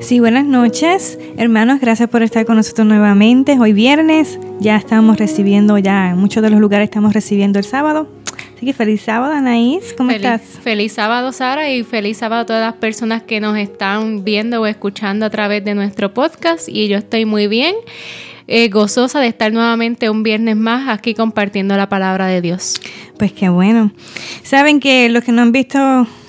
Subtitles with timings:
[0.00, 1.80] Sí, buenas noches, hermanos.
[1.80, 3.58] Gracias por estar con nosotros nuevamente.
[3.58, 8.08] Hoy viernes ya estamos recibiendo, ya en muchos de los lugares estamos recibiendo el sábado.
[8.56, 9.92] Así que feliz sábado, Anaís.
[9.96, 10.62] ¿Cómo feliz, estás?
[10.62, 14.66] Feliz sábado, Sara, y feliz sábado a todas las personas que nos están viendo o
[14.66, 16.68] escuchando a través de nuestro podcast.
[16.68, 17.74] Y yo estoy muy bien.
[18.50, 22.80] Eh, gozosa de estar nuevamente un viernes más aquí compartiendo la palabra de Dios.
[23.18, 23.92] Pues qué bueno.
[24.42, 25.78] Saben que los que no han visto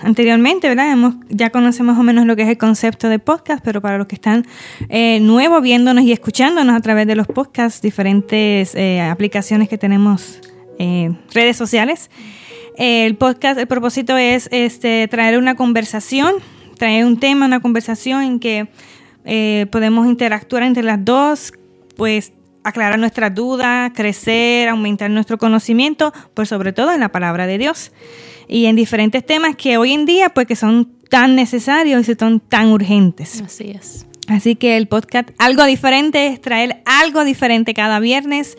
[0.01, 0.91] anteriormente, ¿verdad?
[0.91, 3.97] Hemos, ya conocemos más o menos lo que es el concepto de podcast, pero para
[3.97, 4.45] los que están
[4.89, 10.41] eh, nuevos viéndonos y escuchándonos a través de los podcasts, diferentes eh, aplicaciones que tenemos,
[10.79, 12.09] eh, redes sociales,
[12.77, 16.33] el podcast, el propósito es este, traer una conversación,
[16.77, 18.67] traer un tema, una conversación en que
[19.69, 21.53] podemos interactuar entre las dos,
[21.99, 22.31] pues
[22.63, 27.91] aclarar nuestras dudas, crecer, aumentar nuestro conocimiento, pues sobre todo en la palabra de Dios.
[28.47, 32.39] Y en diferentes temas que hoy en día, pues que son tan necesarios y son
[32.39, 33.43] tan urgentes.
[33.45, 34.05] Así es.
[34.29, 38.57] Así que el podcast, algo diferente, es traer algo diferente cada viernes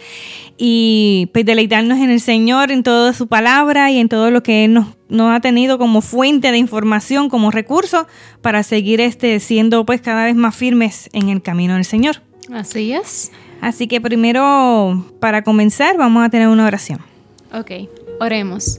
[0.59, 4.67] y pues deleitarnos en el Señor, en toda su palabra y en todo lo que
[4.67, 8.07] Él nos, nos ha tenido como fuente de información, como recurso
[8.43, 12.21] para seguir este, siendo pues cada vez más firmes en el camino del Señor.
[12.53, 13.33] Así es.
[13.61, 17.01] Así que primero, para comenzar, vamos a tener una oración.
[17.53, 17.89] Ok,
[18.21, 18.79] oremos.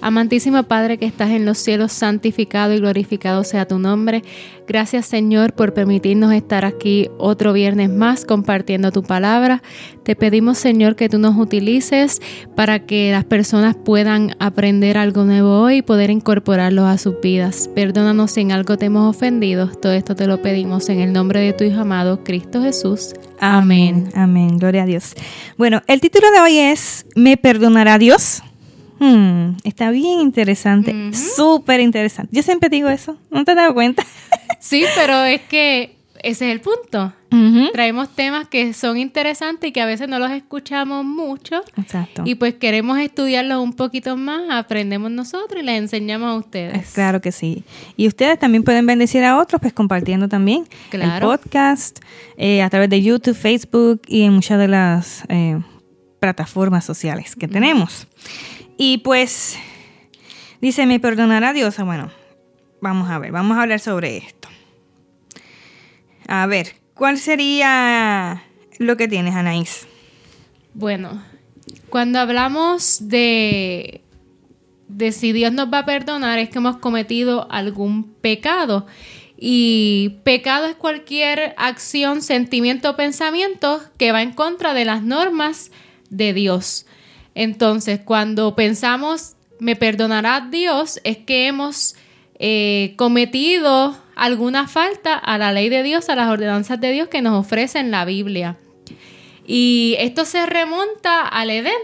[0.00, 4.22] Amantísimo Padre que estás en los cielos, santificado y glorificado sea tu nombre.
[4.66, 9.62] Gracias Señor por permitirnos estar aquí otro viernes más compartiendo tu palabra.
[10.04, 12.20] Te pedimos Señor que tú nos utilices
[12.54, 17.68] para que las personas puedan aprender algo nuevo hoy y poder incorporarlo a sus vidas.
[17.74, 19.68] Perdónanos si en algo te hemos ofendido.
[19.68, 23.14] Todo esto te lo pedimos en el nombre de tu Hijo amado, Cristo Jesús.
[23.40, 24.10] Amén.
[24.14, 24.58] Amén.
[24.58, 25.14] Gloria a Dios.
[25.56, 28.42] Bueno, el título de hoy es ¿Me perdonará Dios?
[28.98, 32.34] Hmm, está bien interesante, súper interesante.
[32.34, 34.04] Yo siempre digo eso, ¿no te has dado cuenta?
[34.60, 37.12] sí, pero es que ese es el punto.
[37.72, 41.62] Traemos temas que son interesantes y que a veces no los escuchamos mucho.
[41.76, 42.22] Exacto.
[42.24, 46.90] Y pues queremos estudiarlos un poquito más, aprendemos nosotros y les enseñamos a ustedes.
[46.92, 47.64] Claro que sí.
[47.96, 51.98] Y ustedes también pueden bendecir a otros, pues compartiendo también el podcast
[52.36, 55.60] eh, a través de YouTube, Facebook y en muchas de las eh,
[56.20, 58.08] plataformas sociales que tenemos.
[58.80, 59.58] Y pues
[60.60, 61.80] dice, ¿me perdonará Dios?
[61.80, 62.12] Ah, bueno,
[62.80, 64.48] vamos a ver, vamos a hablar sobre esto.
[66.28, 68.44] A ver, ¿cuál sería
[68.78, 69.88] lo que tienes, Anaís?
[70.74, 71.20] Bueno,
[71.90, 74.02] cuando hablamos de,
[74.86, 78.86] de si Dios nos va a perdonar, es que hemos cometido algún pecado.
[79.36, 85.72] Y pecado es cualquier acción, sentimiento o pensamiento que va en contra de las normas
[86.10, 86.86] de Dios.
[87.38, 91.94] Entonces, cuando pensamos, me perdonará Dios, es que hemos
[92.40, 97.22] eh, cometido alguna falta a la ley de Dios, a las ordenanzas de Dios que
[97.22, 98.56] nos ofrece en la Biblia.
[99.46, 101.78] Y esto se remonta al Edén,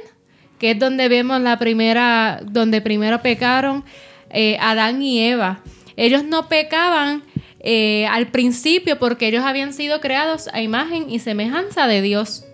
[0.58, 3.84] que es donde vemos la primera, donde primero pecaron
[4.30, 5.60] eh, Adán y Eva.
[5.96, 7.22] Ellos no pecaban
[7.60, 12.44] eh, al principio porque ellos habían sido creados a imagen y semejanza de Dios.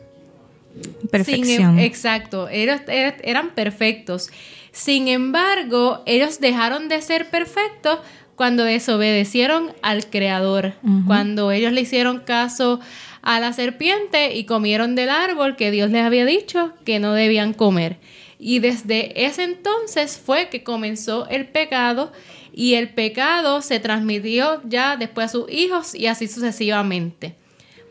[1.11, 1.79] Perfección.
[1.79, 4.31] exacto, ellos eran perfectos.
[4.73, 7.99] Sin embargo, ellos dejaron de ser perfectos
[8.37, 10.73] cuando desobedecieron al Creador,
[11.07, 12.81] cuando ellos le hicieron caso
[13.21, 17.53] a la serpiente y comieron del árbol que Dios les había dicho que no debían
[17.53, 17.99] comer.
[18.39, 22.13] Y desde ese entonces fue que comenzó el pecado
[22.55, 27.35] y el pecado se transmitió ya después a sus hijos y así sucesivamente.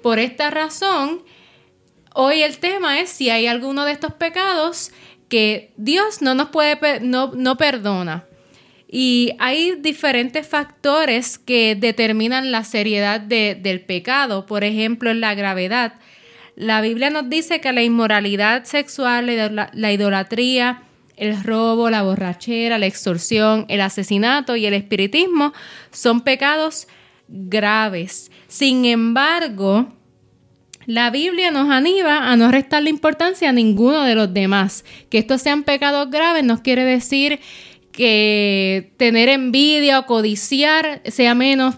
[0.02, 1.22] Por esta razón,
[2.22, 4.92] Hoy el tema es si hay alguno de estos pecados
[5.30, 8.26] que Dios no nos puede, no, no perdona.
[8.92, 15.94] Y hay diferentes factores que determinan la seriedad del pecado, por ejemplo, la gravedad.
[16.58, 20.84] La Biblia nos dice que la inmoralidad sexual, la, la idolatría,
[21.16, 25.54] el robo, la borrachera, la extorsión, el asesinato y el espiritismo
[25.92, 26.90] son pecados
[27.30, 28.30] graves.
[28.50, 29.94] Sin embargo,
[30.90, 34.84] la Biblia nos anima a no restarle importancia a ninguno de los demás.
[35.12, 37.40] Que estos sean pecados graves no quiere decir
[37.92, 41.76] que tener envidia o codiciar sea menos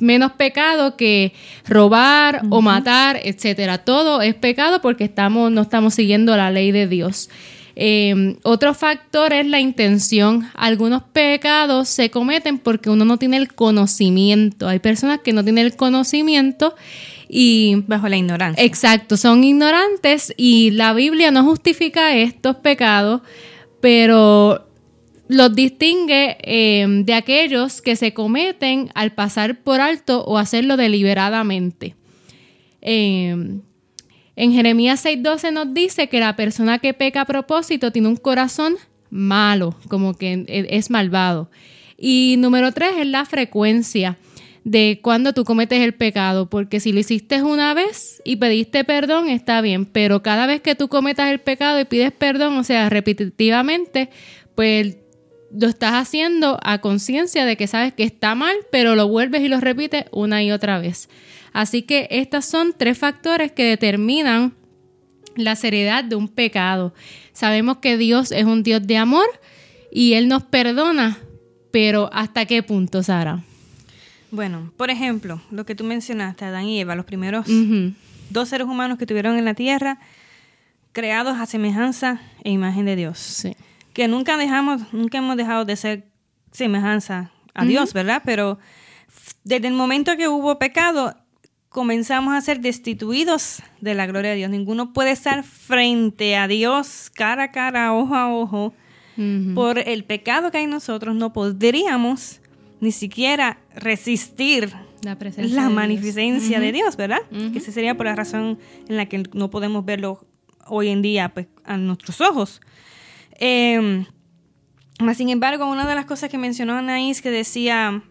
[0.00, 1.34] menos pecado que
[1.68, 3.84] robar o matar, etcétera.
[3.84, 7.28] Todo es pecado porque estamos, no estamos siguiendo la ley de Dios.
[7.74, 10.48] Em, otro factor es la intención.
[10.54, 14.66] Algunos pecados se cometen porque uno no tiene el conocimiento.
[14.66, 16.74] Hay personas que no tienen el conocimiento
[17.28, 18.64] y bajo la ignorancia.
[18.64, 23.22] Exacto, son ignorantes y la Biblia no justifica estos pecados,
[23.80, 24.66] pero
[25.28, 31.96] los distingue eh, de aquellos que se cometen al pasar por alto o hacerlo deliberadamente.
[32.80, 33.58] Eh,
[34.36, 38.76] en Jeremías 6:12 nos dice que la persona que peca a propósito tiene un corazón
[39.10, 41.50] malo, como que es malvado.
[41.98, 44.18] Y número tres es la frecuencia
[44.66, 49.28] de cuando tú cometes el pecado, porque si lo hiciste una vez y pediste perdón,
[49.28, 52.88] está bien, pero cada vez que tú cometas el pecado y pides perdón, o sea,
[52.88, 54.10] repetitivamente,
[54.56, 54.96] pues
[55.52, 59.48] lo estás haciendo a conciencia de que sabes que está mal, pero lo vuelves y
[59.48, 61.08] lo repites una y otra vez.
[61.52, 64.54] Así que estos son tres factores que determinan
[65.36, 66.92] la seriedad de un pecado.
[67.32, 69.26] Sabemos que Dios es un Dios de amor
[69.92, 71.18] y Él nos perdona,
[71.70, 73.44] pero ¿hasta qué punto, Sara?
[74.30, 77.46] Bueno, por ejemplo, lo que tú mencionaste, Adán y Eva, los primeros
[78.30, 79.98] dos seres humanos que tuvieron en la tierra,
[80.92, 83.18] creados a semejanza e imagen de Dios.
[83.18, 83.56] Sí.
[83.92, 86.08] Que nunca dejamos, nunca hemos dejado de ser
[86.52, 88.22] semejanza a Dios, ¿verdad?
[88.24, 88.58] Pero
[89.44, 91.16] desde el momento que hubo pecado,
[91.68, 94.50] comenzamos a ser destituidos de la gloria de Dios.
[94.50, 98.74] Ninguno puede estar frente a Dios cara a cara, ojo a ojo.
[99.54, 102.40] Por el pecado que hay en nosotros, no podríamos
[102.80, 107.20] ni siquiera resistir la, la magnificencia de Dios, ¿verdad?
[107.30, 108.58] Que esa sería por la razón
[108.88, 110.26] en la que no podemos verlo
[110.66, 112.60] hoy en día pues, a nuestros ojos.
[113.38, 114.04] Eh,
[115.14, 118.02] sin embargo, una de las cosas que mencionó Anaís que decía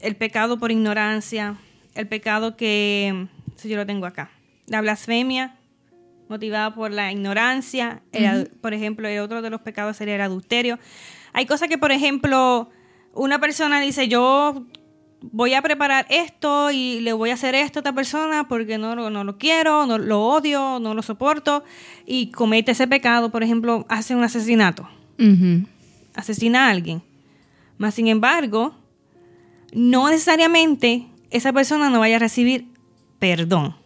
[0.00, 1.56] el pecado por ignorancia,
[1.94, 4.30] el pecado que, si yo lo tengo acá,
[4.66, 5.56] la blasfemia
[6.28, 8.02] motivada por la ignorancia,
[8.60, 10.78] por ejemplo, el otro de los pecados sería el adulterio.
[11.32, 12.70] Hay cosas que, por ejemplo,
[13.14, 14.66] una persona dice, yo
[15.22, 19.10] voy a preparar esto y le voy a hacer esto a esta persona porque no,
[19.10, 21.64] no lo quiero, no lo odio, no lo soporto,
[22.06, 24.88] y comete ese pecado, por ejemplo, hace un asesinato,
[26.14, 27.02] asesina a alguien.
[27.78, 28.74] Más sin embargo,
[29.72, 32.66] no necesariamente esa persona no vaya a recibir
[33.18, 33.76] perdón.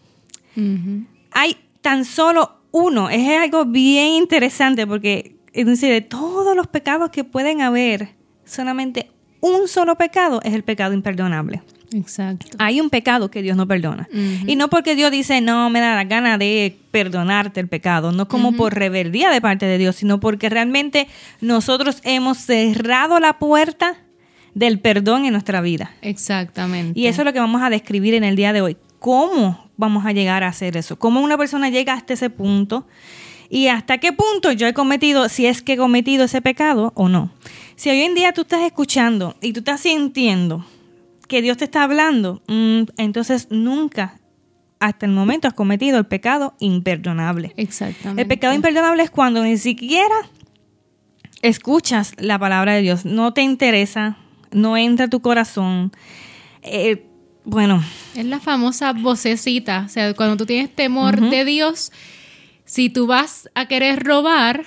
[1.32, 7.10] Hay tan solo uno, es algo bien interesante porque es decir, de todos los pecados
[7.10, 9.10] que pueden haber, solamente
[9.44, 11.62] un solo pecado es el pecado imperdonable.
[11.92, 12.46] Exacto.
[12.58, 14.08] Hay un pecado que Dios no perdona.
[14.46, 18.26] Y no porque Dios dice, no, me da la gana de perdonarte el pecado, no
[18.26, 21.08] como por rebeldía de parte de Dios, sino porque realmente
[21.40, 23.96] nosotros hemos cerrado la puerta
[24.54, 25.92] del perdón en nuestra vida.
[26.00, 26.98] Exactamente.
[26.98, 28.76] Y eso es lo que vamos a describir en el día de hoy.
[28.98, 30.98] ¿Cómo vamos a llegar a hacer eso?
[30.98, 32.86] ¿Cómo una persona llega hasta ese punto?
[33.50, 37.08] ¿Y hasta qué punto yo he cometido, si es que he cometido ese pecado o
[37.08, 37.30] no?
[37.76, 40.64] Si hoy en día tú estás escuchando y tú estás sintiendo
[41.28, 44.20] que Dios te está hablando, mm, entonces nunca
[44.80, 47.52] hasta el momento has cometido el pecado imperdonable.
[47.56, 48.22] Exactamente.
[48.22, 50.14] El pecado imperdonable es cuando ni siquiera
[51.42, 54.18] escuchas la palabra de Dios, no te interesa,
[54.52, 55.92] no entra a tu corazón.
[56.62, 57.06] Eh,
[57.44, 57.82] bueno.
[58.14, 61.92] Es la famosa vocecita, o sea, cuando tú tienes temor de Dios,
[62.64, 64.64] si tú vas a querer robar,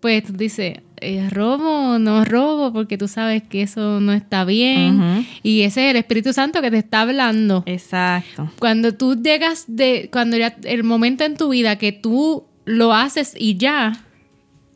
[0.00, 4.44] pues tú dices, eh, robo o no robo, porque tú sabes que eso no está
[4.44, 5.26] bien.
[5.42, 7.62] Y ese es el Espíritu Santo que te está hablando.
[7.66, 8.50] Exacto.
[8.58, 13.34] Cuando tú llegas de, cuando ya el momento en tu vida que tú lo haces
[13.38, 14.04] y ya,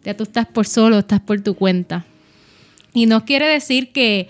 [0.04, 2.04] ya tú estás por solo, estás por tu cuenta.
[2.94, 4.28] Y no quiere decir que,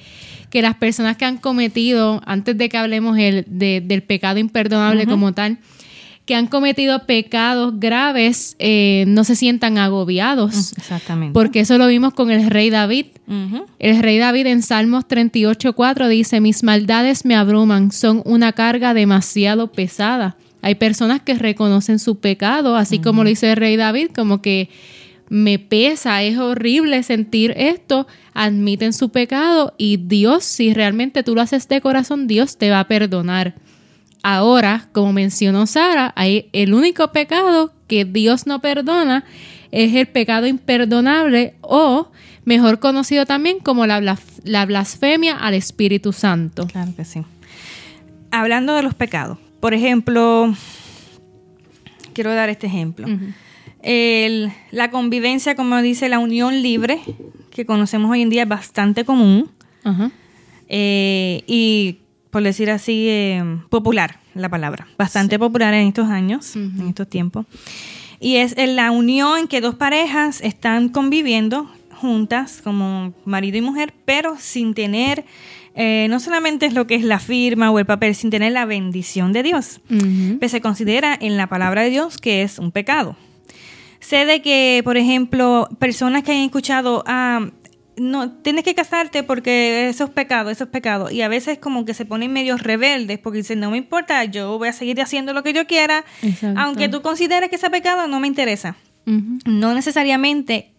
[0.50, 5.32] que las personas que han cometido, antes de que hablemos el, del pecado imperdonable como
[5.32, 5.58] tal,
[6.25, 10.73] que han cometido pecados graves eh, no se sientan agobiados.
[10.76, 11.35] Exactamente.
[11.35, 13.07] Porque eso lo vimos con el rey David.
[13.79, 19.73] El rey David en Salmos 38.4 dice, mis maldades me abruman, son una carga demasiado
[19.73, 20.37] pesada.
[20.61, 24.69] Hay personas que reconocen su pecado, así como lo dice el rey David, como que
[25.29, 31.41] me pesa, es horrible sentir esto, admiten su pecado y Dios, si realmente tú lo
[31.41, 33.55] haces de corazón, Dios te va a perdonar.
[34.23, 39.25] Ahora, como mencionó Sara, hay el único pecado que Dios no perdona
[39.73, 42.11] es el pecado imperdonable o
[42.45, 44.17] mejor conocido también como la,
[44.67, 46.67] blasfemia al Espíritu Santo.
[46.67, 47.23] Claro que sí.
[48.31, 50.55] Hablando de los pecados, por ejemplo,
[52.12, 53.07] quiero dar este ejemplo.
[53.83, 57.00] la convivencia, como dice la unión libre,
[57.50, 59.50] que conocemos hoy en día, es bastante común.
[60.69, 61.99] Eh, y
[62.32, 67.44] por decir así, eh, popular la palabra, bastante popular en estos años, en estos tiempos.
[68.20, 73.92] Y es la unión en que dos parejas están conviviendo juntas como marido y mujer,
[74.06, 75.26] pero sin tener,
[75.74, 78.64] eh, no solamente es lo que es la firma o el papel, sin tener la
[78.64, 79.82] bendición de Dios.
[80.38, 83.14] Pues se considera en la palabra de Dios que es un pecado.
[84.00, 87.50] Sé de que, por ejemplo, personas que hayan escuchado, ah,
[87.96, 91.11] no, tienes que casarte porque eso es pecado, eso es pecado.
[91.11, 94.58] Y a veces como que se ponen medio rebeldes porque dicen, no me importa, yo
[94.58, 96.04] voy a seguir haciendo lo que yo quiera,
[96.56, 98.76] aunque tú consideres que sea pecado, no me interesa.
[99.04, 100.72] No necesariamente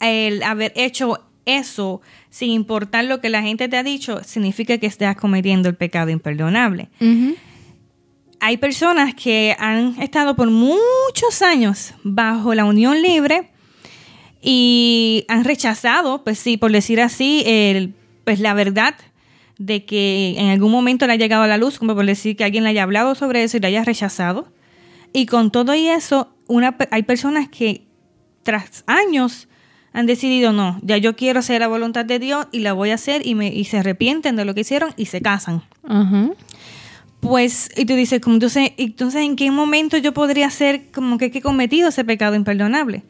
[0.00, 4.86] el haber hecho eso sin importar lo que la gente te ha dicho, significa que
[4.86, 6.88] estás cometiendo el pecado imperdonable.
[8.40, 13.50] Hay personas que han estado por muchos años bajo la unión libre
[14.48, 18.94] y han rechazado, pues sí, por decir así, el, pues la verdad
[19.58, 22.44] de que en algún momento le ha llegado a la luz, como por decir que
[22.44, 24.46] alguien le haya hablado sobre eso y le haya rechazado.
[25.12, 27.88] Y con todo y eso, una, hay personas que
[28.44, 29.48] tras años
[29.92, 32.94] han decidido, no, ya yo quiero hacer la voluntad de Dios y la voy a
[32.94, 35.62] hacer y, me, y se arrepienten de lo que hicieron y se casan.
[37.18, 41.32] Pues, y tú dices, como entonces, entonces, ¿en qué momento yo podría ser como que
[41.34, 43.02] he cometido ese pecado imperdonable?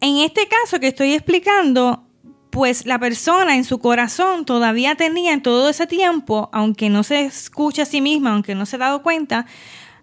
[0.00, 2.04] En este caso que estoy explicando,
[2.50, 7.20] pues la persona en su corazón todavía tenía en todo ese tiempo, aunque no se
[7.22, 9.46] escucha a sí misma, aunque no se ha dado cuenta,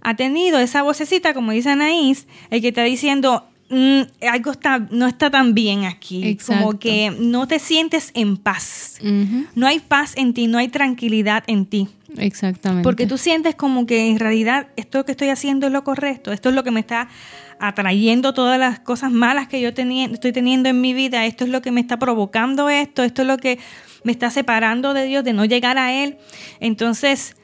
[0.01, 5.07] ha tenido esa vocecita, como dice Anaís, el que está diciendo, Mm, algo está, no
[5.07, 6.37] está tan bien aquí.
[6.45, 8.99] Como que no te sientes en paz.
[9.55, 11.89] No hay paz en ti, no hay tranquilidad en ti.
[12.17, 12.83] Exactamente.
[12.83, 16.49] Porque tú sientes como que en realidad esto que estoy haciendo es lo correcto, esto
[16.49, 17.09] es lo que me está
[17.59, 21.61] atrayendo todas las cosas malas que yo estoy teniendo en mi vida, esto es lo
[21.61, 23.59] que me está provocando esto, esto es lo que
[24.03, 26.17] me está separando de Dios, de no llegar a Él.
[26.59, 27.35] Entonces,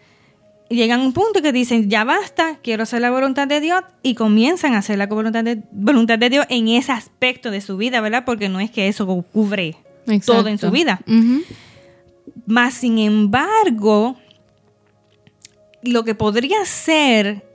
[0.70, 4.16] llegan a un punto que dicen, ya basta, quiero hacer la voluntad de Dios y
[4.16, 8.02] comienzan a hacer la voluntad de, voluntad de Dios en ese aspecto de su vida,
[8.02, 8.24] ¿verdad?
[8.26, 9.76] Porque no es que eso cubre
[10.26, 11.02] todo en su vida.
[12.46, 14.18] Más sin embargo,
[15.82, 17.53] lo que podría ser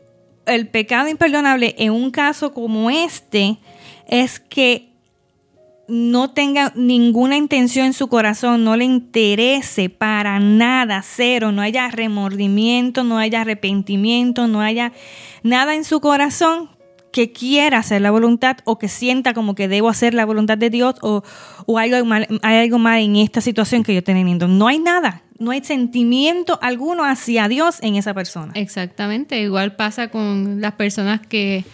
[0.48, 3.58] el pecado imperdonable en un caso como este
[4.08, 4.88] es que
[5.88, 11.88] no tenga ninguna intención en su corazón, no le interese para nada, cero, no haya
[11.88, 14.92] remordimiento, no haya arrepentimiento, no haya
[15.42, 16.68] nada en su corazón
[17.18, 20.70] que quiera hacer la voluntad o que sienta como que debo hacer la voluntad de
[20.70, 21.24] Dios o,
[21.76, 24.46] hay, algo mal, hay algo mal en esta situación que yo estoy teniendo.
[24.46, 28.52] No hay nada, no hay sentimiento alguno hacia Dios en esa persona.
[28.54, 31.64] Exactamente, igual pasa con las personas que,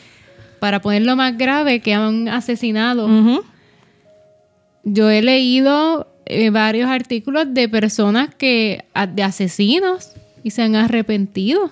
[0.60, 3.06] para ponerlo más grave, que han asesinado
[4.82, 11.70] yo he leído eh, varios artículos de personas que, de asesinos, y se han arrepentido.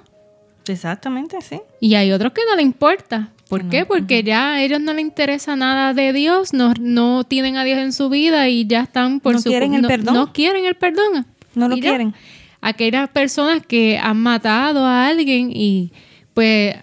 [0.66, 1.62] Exactamente, sí.
[1.80, 3.31] Y hay otros que no le importa.
[3.48, 3.84] ¿Por qué?
[3.84, 7.78] Porque ya a ellos no les interesa nada de Dios, no, no tienen a Dios
[7.78, 10.14] en su vida y ya están por no su quieren el perdón.
[10.14, 11.26] No quieren el perdón.
[11.54, 12.14] No lo quieren.
[12.60, 15.92] Aquellas personas que han matado a alguien y
[16.32, 16.76] pues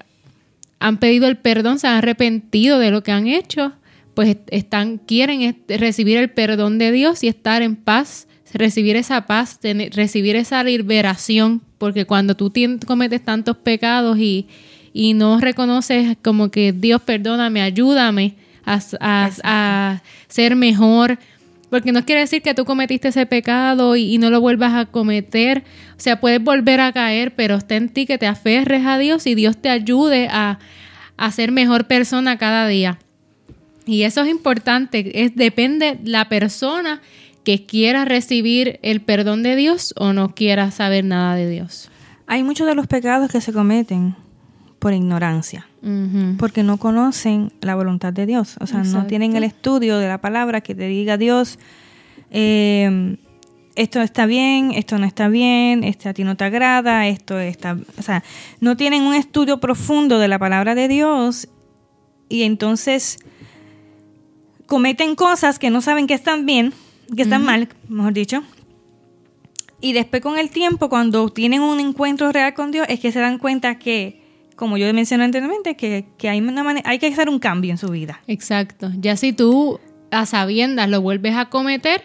[0.79, 3.73] han pedido el perdón, se han arrepentido de lo que han hecho
[4.19, 9.57] pues están, quieren recibir el perdón de Dios y estar en paz, recibir esa paz,
[9.93, 12.51] recibir esa liberación, porque cuando tú
[12.85, 14.47] cometes tantos pecados y,
[14.93, 21.17] no reconoces como que Dios perdóname, ayúdame a, a, ser mejor,
[21.69, 25.63] porque no quiere decir que tú cometiste ese pecado y, no lo vuelvas a cometer.
[25.97, 29.27] O sea, puedes volver a caer, pero está en ti que te aferres a Dios
[29.27, 30.59] y Dios te ayude a,
[31.17, 32.97] a ser mejor persona cada día.
[33.85, 37.01] Y eso es importante, es, depende la persona
[37.43, 41.89] que quiera recibir el perdón de Dios o no quiera saber nada de Dios.
[42.27, 44.15] Hay muchos de los pecados que se cometen
[44.79, 45.67] por ignorancia,
[46.37, 50.19] porque no conocen la voluntad de Dios, o sea, no tienen el estudio de la
[50.19, 51.59] palabra que te diga Dios,
[52.31, 53.17] eh,
[53.75, 57.77] esto está bien, esto no está bien, esto a ti no te agrada, esto está,
[57.97, 58.23] o sea,
[58.59, 61.47] no tienen un estudio profundo de la palabra de Dios
[62.27, 63.19] y entonces
[64.65, 66.73] cometen cosas que no saben que están bien,
[67.15, 68.43] que están mal, mejor dicho.
[69.81, 73.19] Y después con el tiempo, cuando tienen un encuentro real con Dios, es que se
[73.19, 74.18] dan cuenta que,
[74.59, 78.21] como yo mencioné anteriormente, que, hay, una hay que hacer un cambio en su vida.
[78.27, 78.91] Exacto.
[78.99, 79.79] Ya si tú
[80.11, 82.01] a sabiendas lo vuelves a cometer,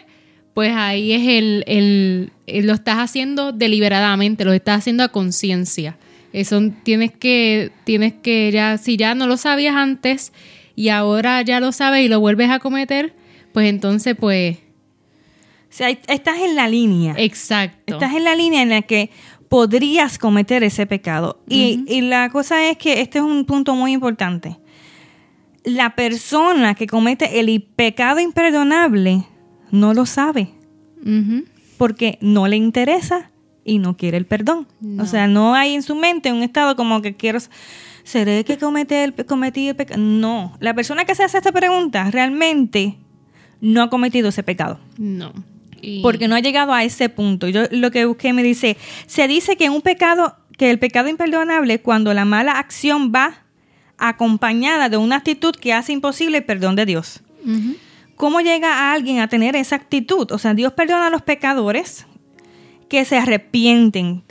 [0.53, 5.97] pues ahí es el, lo estás haciendo deliberadamente, lo estás haciendo a conciencia.
[6.31, 10.31] Eso tienes que, tienes que ya, si ya no lo sabías antes,
[10.77, 13.13] y ahora ya lo sabes y lo vuelves a cometer,
[13.51, 14.59] pues entonces pues...
[14.59, 17.15] O sea, estás en la línea.
[17.17, 17.95] Exacto.
[17.95, 19.09] Estás en la línea en la que
[19.49, 21.41] podrías cometer ese pecado.
[21.47, 24.57] y, y la cosa es que este es un punto muy importante.
[25.63, 29.25] La persona que comete el pecado imperdonable
[29.71, 30.49] no lo sabe.
[31.77, 33.29] Porque no le interesa
[33.63, 34.67] y no quiere el perdón.
[34.99, 37.39] O sea, no hay en su mente un estado como que quiero
[38.03, 39.99] ¿seré que cometí el, cometí el pecado?
[39.99, 42.97] No, la persona que se hace esta pregunta realmente
[43.61, 44.79] no ha cometido ese pecado.
[44.97, 45.33] No.
[45.85, 47.47] Y- Porque no ha llegado a ese punto.
[47.47, 48.77] Yo lo que busqué me dice,
[49.07, 53.43] se dice que un pecado, que el pecado imperdonable cuando la mala acción va
[53.97, 57.21] acompañada de una actitud que hace imposible el perdón de Dios.
[58.15, 60.31] ¿Cómo llega a alguien a tener esa actitud?
[60.31, 62.05] O sea, Dios perdona a los pecadores
[62.89, 64.23] que se arrepienten.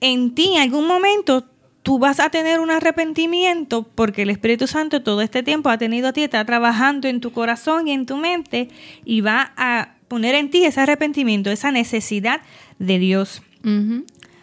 [0.00, 1.46] En ti, en algún momento,
[1.84, 6.08] tú vas a tener un arrepentimiento porque el Espíritu Santo todo este tiempo ha tenido
[6.08, 8.68] a ti, está trabajando en tu corazón y en tu mente
[9.04, 12.40] y va a poner en ti ese arrepentimiento, esa necesidad
[12.80, 13.42] de Dios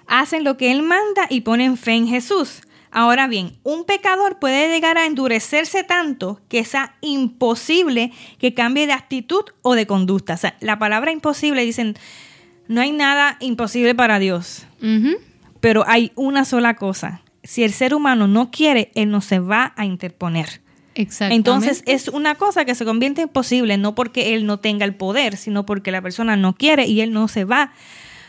[0.08, 2.62] hacen lo que Él manda y ponen fe en Jesús.
[2.92, 8.94] Ahora bien, un pecador puede llegar a endurecerse tanto que sea imposible que cambie de
[8.94, 10.34] actitud o de conducta.
[10.34, 11.96] O sea, la palabra imposible dicen,
[12.68, 14.66] no hay nada imposible para Dios,
[15.62, 17.22] pero hay una sola cosa.
[17.44, 20.62] Si el ser humano no quiere, Él no se va a interponer.
[20.94, 21.36] Exactamente.
[21.36, 24.94] Entonces es una cosa que se convierte en imposible, no porque Él no tenga el
[24.96, 27.72] poder, sino porque la persona no quiere y Él no se va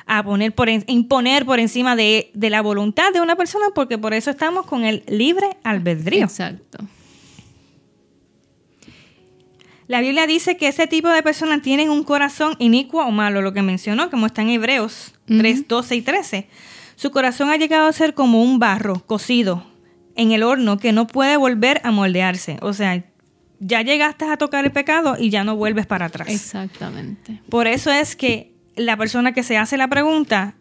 [0.06, 3.98] a poner por en- imponer por encima de, de la voluntad de una persona, porque
[3.98, 6.24] por eso estamos con el libre albedrío.
[6.24, 6.78] Exacto.
[9.88, 13.52] La Biblia dice que ese tipo de personas tienen un corazón inicuo o malo, lo
[13.52, 16.46] que mencionó, como está en Hebreos 3, 12 y 13.
[17.02, 19.66] Su corazón ha llegado a ser como un barro cocido
[20.14, 22.58] en el horno que no puede volver a moldearse.
[22.62, 23.04] O sea,
[23.58, 26.28] ya llegaste a tocar el pecado y ya no vuelves para atrás.
[26.28, 27.42] Exactamente.
[27.48, 30.54] Por eso es que la persona que se hace la pregunta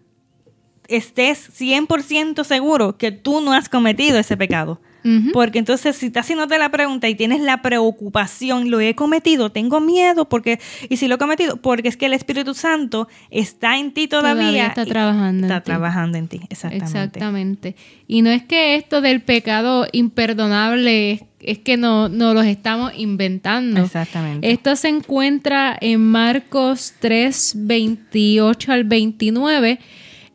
[0.91, 4.79] estés 100% seguro que tú no has cometido ese pecado.
[5.33, 9.79] Porque entonces si estás haciéndote la pregunta y tienes la preocupación, lo he cometido, tengo
[9.79, 13.93] miedo, porque y si lo he cometido, porque es que el Espíritu Santo está en
[13.93, 14.35] ti todavía.
[14.43, 15.65] Todavía está trabajando en Está ti.
[15.65, 16.85] trabajando en ti, exactamente.
[16.85, 17.75] Exactamente.
[18.07, 22.91] Y no es que esto del pecado imperdonable es, es que no, no los estamos
[22.95, 23.81] inventando.
[23.83, 24.51] Exactamente.
[24.51, 29.79] Esto se encuentra en Marcos 3, 28 al 29,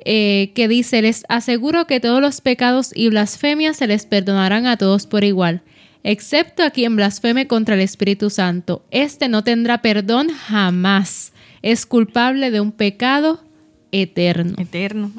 [0.09, 4.77] eh, que dice, les aseguro que todos los pecados y blasfemias se les perdonarán a
[4.77, 5.63] todos por igual,
[6.05, 8.85] excepto a quien blasfeme contra el Espíritu Santo.
[8.93, 11.33] Este no tendrá perdón jamás.
[11.63, 13.43] Es culpable de un pecado
[13.91, 14.55] eterno.
[14.59, 15.11] Eterno.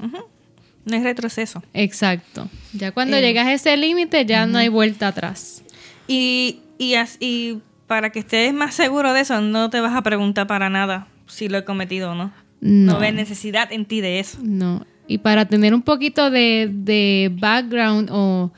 [0.85, 1.61] No es retroceso.
[1.73, 2.47] Exacto.
[2.71, 3.21] Ya cuando Eh.
[3.21, 5.63] llegas a ese límite ya no hay vuelta atrás.
[6.07, 10.47] Y, y, y para que estés más seguro de eso, no te vas a preguntar
[10.47, 12.31] para nada si lo he cometido o no.
[12.67, 12.99] No, No.
[12.99, 14.39] ves necesidad en ti de eso.
[14.41, 14.85] No.
[15.07, 18.51] Y para tener un poquito de, de background o,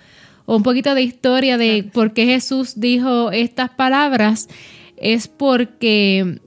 [0.46, 4.48] o un poquito de historia de por qué Jesús dijo estas palabras,
[4.98, 6.40] es porque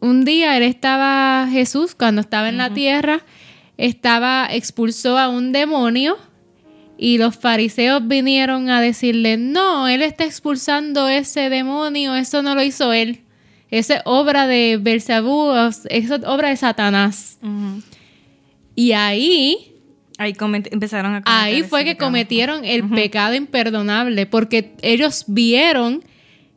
[0.00, 3.24] un día él estaba, Jesús, cuando estaba en la tierra,
[3.78, 6.16] estaba, expulsó a un demonio
[6.96, 12.62] y los fariseos vinieron a decirle, no, él está expulsando ese demonio, eso no lo
[12.62, 13.22] hizo él.
[13.72, 15.50] Esa es obra de Beelzebú,
[15.88, 17.38] eso es obra de Satanás.
[18.76, 19.72] Y ahí,
[20.18, 20.36] Ahí
[20.70, 22.10] empezaron a cometer ahí fue que pecado.
[22.10, 26.04] cometieron el pecado imperdonable, porque ellos vieron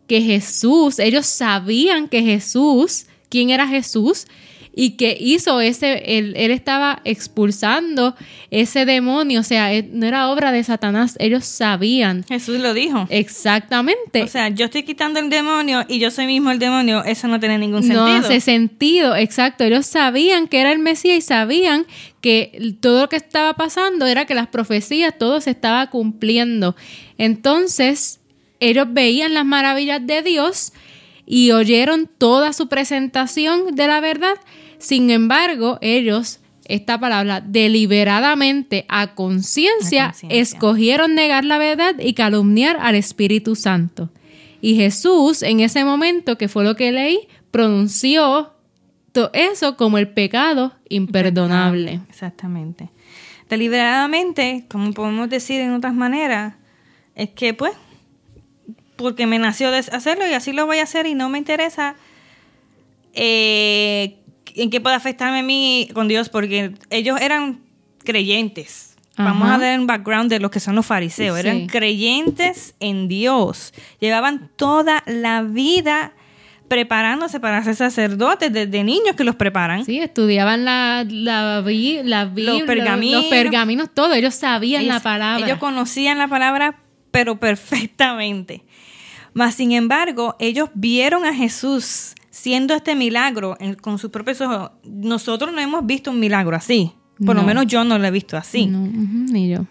[0.07, 4.27] que Jesús, ellos sabían que Jesús, quién era Jesús,
[4.77, 8.13] y que hizo ese, él, él estaba expulsando
[8.51, 13.07] ese demonio, o sea, él- no era obra de Satanás, ellos sabían Jesús lo dijo.
[13.09, 14.21] exactamente.
[14.23, 17.03] O sea, yo estoy quitando el demonio y yo soy mismo el demonio.
[17.05, 18.27] Eso no tiene ningún No sentido.
[18.27, 19.63] hace sentido, exacto.
[19.63, 21.85] Ellos sabían que era el Mesías y sabían
[22.21, 26.75] que todo lo que estaba pasando era que las profecías, todo se estaba cumpliendo.
[27.17, 28.19] Entonces,
[28.59, 30.73] ellos veían las maravillas de Dios
[31.25, 34.35] y oyeron toda su presentación de la verdad.
[34.77, 42.95] Sin embargo, ellos, esta palabra, deliberadamente, a conciencia, escogieron negar la verdad y calumniar al
[42.95, 44.09] Espíritu Santo.
[44.61, 48.53] Y Jesús, en ese momento, que fue lo que leí, pronunció
[49.11, 52.01] to- eso como el pecado imperdonable.
[52.09, 52.89] Exactamente.
[53.49, 56.55] Deliberadamente, como podemos decir en otras maneras,
[57.13, 57.73] es que pues,
[58.95, 61.95] porque me nació de hacerlo y así lo voy a hacer y no me interesa
[63.13, 64.17] eh,
[64.55, 67.61] en qué puede afectarme a mí con Dios, porque ellos eran
[68.03, 68.95] creyentes.
[69.17, 69.55] Vamos Ajá.
[69.55, 71.39] a dar un background de lo que son los fariseos.
[71.39, 71.47] Sí.
[71.47, 73.73] Eran creyentes en Dios.
[73.99, 76.13] Llevaban toda la vida
[76.67, 79.85] preparándose para ser sacerdotes, desde niños que los preparan.
[79.85, 83.21] Sí, estudiaban la, la, la Biblia, pergaminos.
[83.21, 84.13] los pergaminos, todo.
[84.13, 85.45] Ellos sabían la palabra.
[85.45, 86.79] Ellos conocían la palabra,
[87.11, 88.63] pero perfectamente.
[89.33, 94.71] Mas, sin embargo, ellos vieron a Jesús siendo este milagro en- con sus propios ojos.
[94.83, 96.91] Nosotros no hemos visto un milagro así.
[97.25, 97.47] Por lo No.
[97.47, 98.65] menos yo no lo he visto así.
[98.65, 99.65] No, ni yo.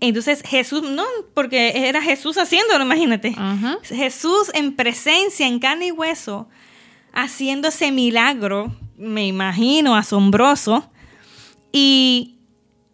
[0.00, 3.34] Entonces Jesús, no, porque era Jesús haciéndolo, imagínate.
[3.84, 6.48] Jesús en presencia, en carne y hueso,
[7.14, 10.90] haciendo ese milagro, me imagino, asombroso,
[11.72, 12.36] y,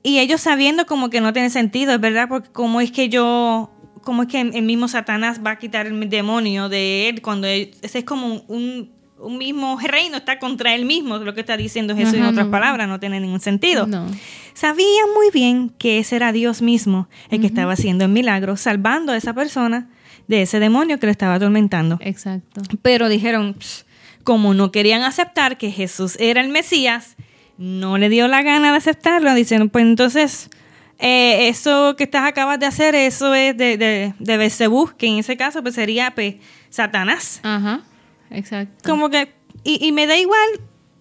[0.05, 3.73] y ellos sabiendo como que no tiene sentido, es verdad, porque cómo es que yo,
[4.03, 7.73] cómo es que el mismo Satanás va a quitar el demonio de él cuando él-
[7.83, 11.95] ese es como un, un mismo reino, está contra él mismo, lo que está diciendo
[11.95, 12.51] Jesús en otras no.
[12.51, 13.87] palabras, no tiene ningún sentido.
[13.87, 14.07] No.
[14.55, 19.13] Sabían muy bien que ese era Dios mismo el que estaba haciendo el milagro, salvando
[19.13, 19.89] a esa persona
[20.29, 21.99] de ese demonio que lo estaba atormentando.
[22.01, 22.63] Exacto.
[22.83, 23.85] Pero dijeron, "Pss,
[24.25, 27.17] como no querían aceptar que Jesús era el Mesías,
[27.59, 29.35] no le dio la gana de aceptarlo.
[29.35, 30.49] Dicen, pues entonces,
[31.01, 34.51] eh, eso que estás acabas de hacer, eso es de, de, de
[34.99, 36.37] que en ese caso pues sería pues,
[36.69, 37.41] Satanás.
[37.43, 37.81] Ajá.
[38.31, 38.89] Exacto.
[38.89, 39.33] Como que,
[39.65, 40.49] y, y me da igual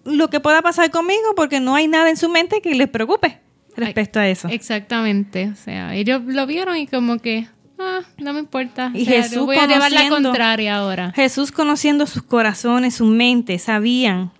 [0.04, 3.38] lo que pueda pasar conmigo porque no hay nada en su mente que les preocupe
[3.76, 4.48] respecto a eso.
[4.48, 5.48] Exactamente.
[5.52, 7.46] O sea, ellos lo vieron y como que,
[7.78, 8.90] ah, no me importa.
[8.94, 11.12] Y O sea, Jesús voy a llevar la conociendo- contraria ahora.
[11.14, 14.32] Jesús conociendo sus corazones, su mente, sabían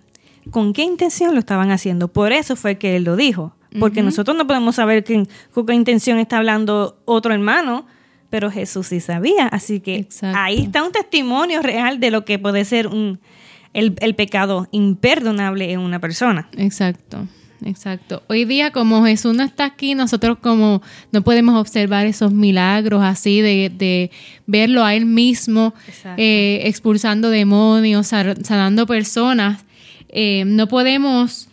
[0.49, 2.07] con qué intención lo estaban haciendo.
[2.07, 3.55] Por eso fue que él lo dijo.
[3.79, 7.85] Porque nosotros no podemos saber quién- con qué intención está hablando otro hermano,
[8.29, 9.47] pero Jesús sí sabía.
[9.47, 10.37] Así que Exacto.
[10.39, 13.19] ahí está un testimonio real de lo que puede ser un,
[13.73, 16.49] el, el pecado imperdonable en una persona.
[16.57, 17.27] Exacto,
[17.65, 18.23] exacto.
[18.27, 20.81] Hoy día como Jesús no está aquí, nosotros como
[21.11, 24.11] no podemos observar esos milagros así de, de
[24.47, 25.73] verlo a él mismo
[26.17, 29.63] eh, expulsando demonios, sanando personas.
[30.09, 31.47] Eh, no podemos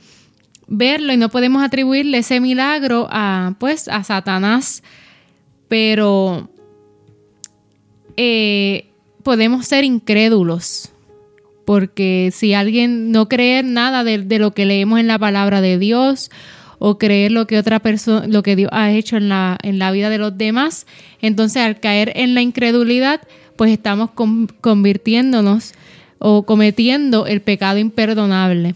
[0.69, 4.83] verlo y no podemos atribuirle ese milagro a pues a Satanás,
[5.67, 6.51] pero
[8.17, 8.87] eh,
[9.23, 10.91] podemos ser incrédulos.
[11.65, 15.79] Porque si alguien no cree nada de, de lo que leemos en la palabra de
[15.79, 16.31] Dios
[16.79, 19.91] o creer lo que otra persona, lo que Dios ha hecho en la, en la
[19.91, 20.87] vida de los demás,
[21.21, 23.21] entonces al caer en la incredulidad,
[23.57, 25.75] pues estamos con- convirtiéndonos
[26.19, 28.75] o cometiendo el pecado imperdonable.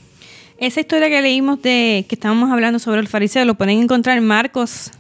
[0.62, 4.25] Esa historia que leímos de que estábamos hablando sobre el fariseo lo pueden encontrar en
[4.25, 4.92] Marcos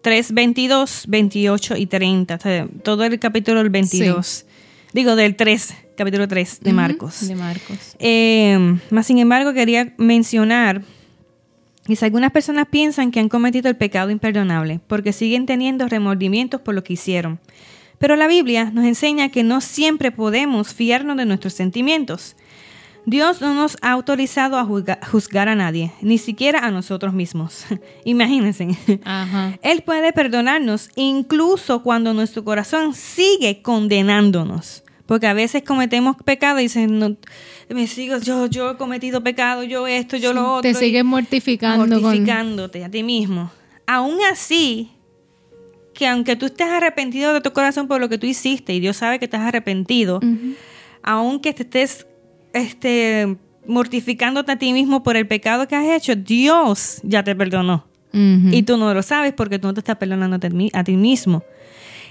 [0.00, 2.34] 3, 22, 28 y 30.
[2.34, 4.46] O sea, todo el capítulo del 22.
[4.94, 7.28] Digo, del 3, capítulo 3 de Ujú, Marcos.
[7.28, 7.96] De Marcos.
[7.98, 10.80] Eh, más sin embargo, quería mencionar
[11.86, 16.62] que si algunas personas piensan que han cometido el pecado imperdonable porque siguen teniendo remordimientos
[16.62, 17.40] por lo que hicieron.
[17.98, 22.36] Pero la Biblia nos enseña que no siempre podemos fiarnos de nuestros sentimientos.
[23.06, 27.64] Dios no nos ha autorizado a juzga- juzgar a nadie, ni siquiera a nosotros mismos.
[28.04, 28.68] Imagínense.
[29.04, 29.58] Ajá.
[29.62, 34.82] Él puede perdonarnos incluso cuando nuestro corazón sigue condenándonos.
[35.06, 37.14] Porque a veces cometemos pecado y dicen, no,
[37.68, 40.62] me sigo, yo, yo he cometido pecado, yo esto, yo lo otro.
[40.62, 41.84] Te sigues mortificando.
[41.86, 43.50] con- mortificándote a ti mismo.
[43.86, 44.92] Aún así,
[45.92, 48.96] que aunque tú estés arrepentido de tu corazón por lo que tú hiciste y Dios
[48.96, 50.54] sabe que estás arrepentido, Ujú.
[51.02, 52.06] aunque te estés
[52.54, 53.36] este,
[53.66, 57.86] mortificándote a ti mismo por el pecado que has hecho, Dios ya te perdonó.
[58.54, 60.36] Y tú no lo sabes porque tú no te estás perdonando
[60.72, 61.42] a ti- mismo.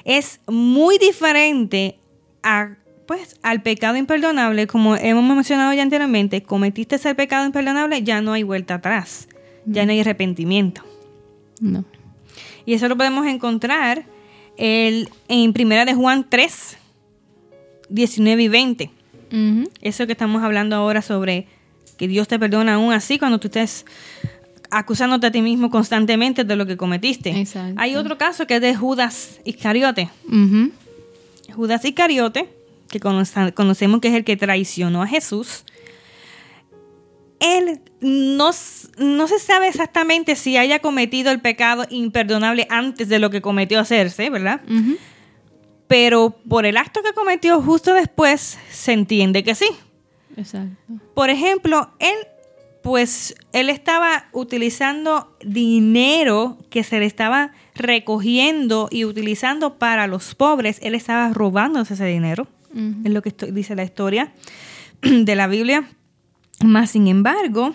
[0.03, 1.97] Es muy diferente
[2.43, 2.75] a,
[3.07, 8.33] pues, al pecado imperdonable, como hemos mencionado ya anteriormente, cometiste ese pecado imperdonable, ya no
[8.33, 9.29] hay vuelta atrás,
[9.65, 10.83] ya no hay arrepentimiento.
[11.61, 11.85] No.
[12.65, 14.03] Y eso lo podemos encontrar
[14.57, 16.77] el- en Primera de Juan 3,
[17.89, 18.91] 19 y 20.
[19.81, 21.47] Eso que estamos hablando ahora sobre
[21.97, 23.85] que Dios te perdona aún así cuando tú estés
[24.71, 27.29] acusándote a ti mismo constantemente de lo que cometiste.
[27.39, 27.75] Exacto.
[27.79, 30.09] Hay otro caso que es de Judas Iscariote.
[31.55, 32.49] Judas Iscariote,
[32.89, 35.63] que conoce- conocemos que es el que traicionó a Jesús,
[37.39, 38.51] él no,
[38.97, 43.79] no se sabe exactamente si haya cometido el pecado imperdonable antes de lo que cometió
[43.79, 44.61] hacerse, ¿verdad?
[45.87, 49.67] Pero por el acto que cometió justo después, se entiende que sí.
[50.37, 50.75] Exacto.
[51.13, 52.15] Por ejemplo, él,
[52.81, 60.79] pues, él estaba utilizando dinero que se le estaba recogiendo y utilizando para los pobres.
[60.81, 62.47] Él estaba robándose ese dinero.
[63.03, 64.33] Es lo que esto- dice la historia
[65.01, 65.87] de la Biblia.
[66.63, 67.73] Más sin embargo,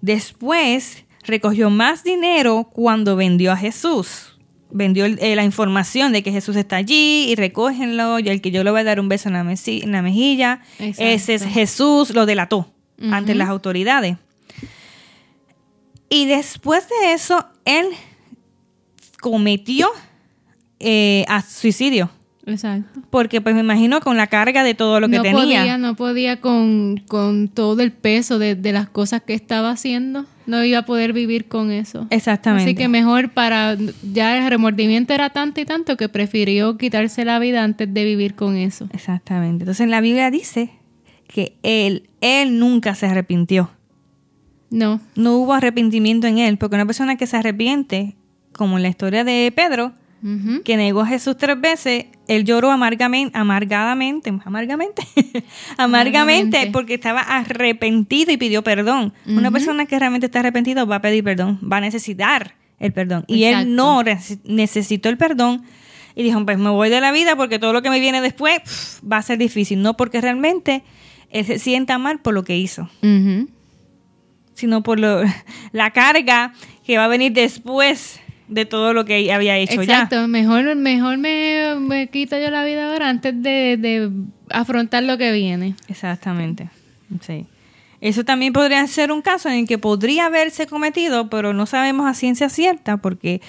[0.00, 4.37] después recogió más dinero cuando vendió a Jesús.
[4.70, 8.62] Vendió eh, la información de que Jesús está allí y recógenlo y el que yo
[8.64, 10.60] le voy a dar un beso en la, mesi- en la mejilla.
[10.78, 11.02] Exacto.
[11.04, 14.16] Ese es Jesús, lo delató ante las autoridades.
[16.10, 17.86] Y después de eso, él
[19.20, 19.88] cometió
[20.80, 22.10] eh, a- suicidio.
[22.50, 23.00] Exacto.
[23.10, 25.60] Porque pues me imagino con la carga de todo lo que no tenía.
[25.60, 30.26] podía, no podía con, con todo el peso de, de las cosas que estaba haciendo.
[30.46, 32.06] No iba a poder vivir con eso.
[32.10, 32.64] Exactamente.
[32.64, 33.76] Así que mejor para
[34.12, 38.34] ya el remordimiento era tanto y tanto que prefirió quitarse la vida antes de vivir
[38.34, 38.88] con eso.
[38.92, 39.64] Exactamente.
[39.64, 40.70] Entonces la Biblia dice
[41.26, 43.70] que él, él nunca se arrepintió.
[44.70, 45.00] No.
[45.14, 48.16] No hubo arrepentimiento en él, porque una persona que se arrepiente,
[48.52, 49.92] como en la historia de Pedro,
[50.64, 55.02] Que negó a Jesús tres veces, él lloró amargamente, amargadamente, amargamente,
[55.76, 59.12] amargamente, porque estaba arrepentido y pidió perdón.
[59.26, 63.24] Una persona que realmente está arrepentido va a pedir perdón, va a necesitar el perdón.
[63.28, 64.02] Y él no
[64.44, 65.62] necesitó el perdón
[66.14, 69.00] y dijo, pues me voy de la vida porque todo lo que me viene después
[69.10, 69.82] va a ser difícil.
[69.82, 70.82] No porque realmente
[71.30, 72.88] él se sienta mal por lo que hizo,
[74.54, 75.22] sino por lo-
[75.72, 76.52] la carga
[76.84, 80.02] que va a venir después de todo lo que había hecho ya.
[80.02, 84.10] Exacto, mejor, mejor me, me quito yo la vida ahora antes de, de
[84.50, 85.74] afrontar lo que viene.
[85.88, 86.70] Exactamente.
[87.20, 87.46] Sí.
[88.00, 92.08] Eso también podría ser un caso en el que podría haberse cometido, pero no sabemos
[92.08, 93.40] a ciencia cierta porque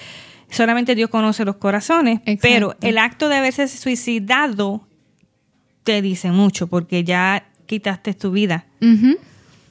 [0.50, 2.20] solamente Dios conoce los corazones.
[2.26, 2.40] Exacto.
[2.42, 4.86] Pero el acto de haberse suicidado
[5.84, 8.66] te dice mucho porque ya quitaste tu vida.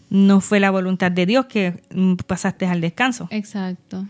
[0.09, 3.27] No fue la voluntad de Dios que mm, pasaste al descanso.
[3.31, 4.05] Exacto.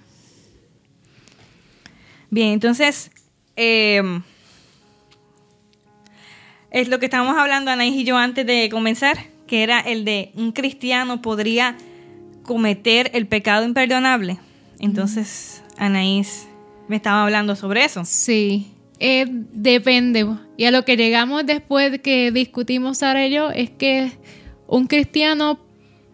[2.30, 3.12] Bien, entonces,
[3.56, 4.02] eh,
[6.72, 10.32] es lo que estábamos hablando Anaís y yo antes de comenzar, que era el de
[10.36, 11.76] un cristiano podría
[12.44, 14.40] cometer el pecado imperdonable.
[14.80, 16.48] Entonces, Anaís
[16.88, 18.06] me estaba hablando sobre eso.
[18.06, 20.28] Sí, eh, depende.
[20.58, 24.12] Y a lo que llegamos después de que discutimos Sara y yo es que
[24.68, 25.60] un cristiano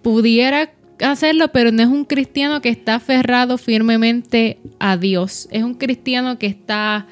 [0.01, 5.47] pudiera hacerlo, pero no es un cristiano que está aferrado firmemente a Dios.
[5.51, 7.07] Es un cristiano que está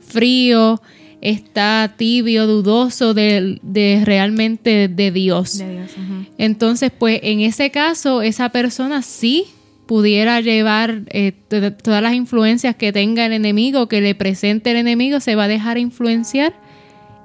[0.00, 0.80] frío,
[1.20, 5.58] está tibio, dudoso de, de realmente de Dios.
[5.58, 6.26] De Dios, ujú.
[6.38, 9.44] Entonces, pues en ese caso, esa persona sí
[9.86, 14.76] pudiera llevar eh, to- todas las influencias que tenga el enemigo, que le presente el
[14.76, 16.54] enemigo, se va a dejar influenciar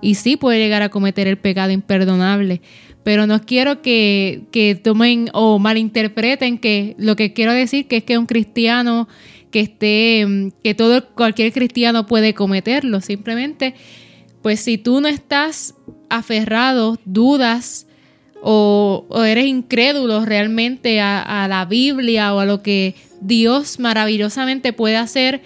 [0.01, 2.61] y sí puede llegar a cometer el pecado imperdonable.
[3.03, 8.03] Pero no quiero que, que tomen o malinterpreten que lo que quiero decir que es
[8.03, 9.07] que un cristiano
[9.51, 13.01] que esté, mm, que todo cualquier cristiano puede cometerlo.
[13.01, 13.75] Simplemente,
[14.41, 15.75] pues si tú no estás
[16.09, 17.87] aferrado, dudas,
[18.41, 24.97] o, eres incrédulo realmente a, a la Biblia o a lo que Dios maravillosamente puede
[24.97, 25.41] hacer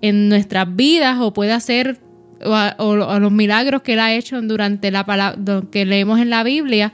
[0.00, 1.98] en nuestras vidas o puede hacer
[2.44, 6.42] o a, los milagros que Él ha hecho durante la palabra que leemos en la
[6.42, 6.92] Biblia,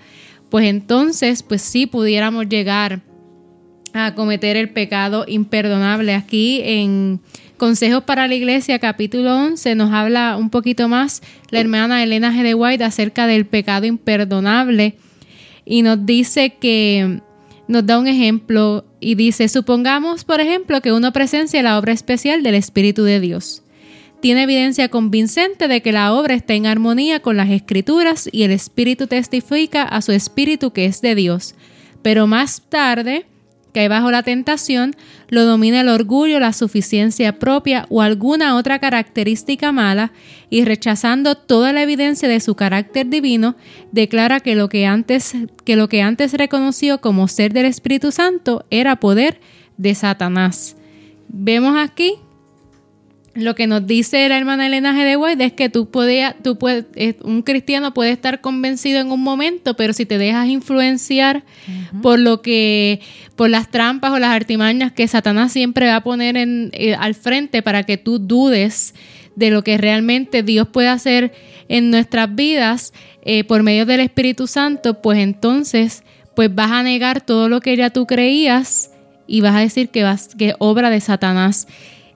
[0.51, 3.01] pues entonces, pues sí pudiéramos llegar
[3.93, 6.15] a cometer el pecado imperdonable.
[6.15, 7.21] Aquí en
[7.57, 12.43] Consejos para la Iglesia, capítulo 11, nos habla un poquito más la hermana Elena G.
[12.43, 14.97] de White acerca del pecado imperdonable
[15.65, 17.21] y nos dice que
[17.67, 22.43] nos da un ejemplo y dice, supongamos, por ejemplo, que uno presencia la obra especial
[22.43, 23.63] del Espíritu de Dios.
[24.27, 28.51] Tiene evidencia convincente de que la obra está en armonía con las escrituras y el
[28.51, 31.55] Espíritu testifica a su Espíritu que es de Dios.
[32.03, 33.27] Pero más tarde,
[33.73, 34.97] que bajo la tentación,
[35.29, 40.11] lo domina el orgullo, la suficiencia propia o alguna otra característica mala,
[40.51, 43.55] y rechazando toda la evidencia de su carácter divino,
[43.93, 48.67] declara que lo que antes, que lo que antes reconoció como ser del Espíritu Santo
[48.71, 49.39] era poder
[49.77, 50.77] de Satanás.
[51.29, 52.15] Vemos aquí
[53.37, 55.05] lo que nos dice la hermana Elena G.
[55.05, 59.13] de White es que tú podías, tú puedes, eh, un cristiano puede estar convencido en
[59.13, 61.45] un momento, pero si te dejas influenciar
[62.03, 63.01] por lo que,
[63.37, 67.15] por las trampas o las artimañas que Satanás siempre va a poner en, eh, al
[67.15, 68.95] frente para que tú dudes
[69.35, 71.33] de lo que realmente Dios puede hacer
[71.69, 77.21] en nuestras vidas eh, por medio del Espíritu Santo, pues entonces, pues vas a negar
[77.21, 78.93] todo lo que ya tú creías
[79.27, 81.67] y vas a decir que vas, que es obra de Satanás.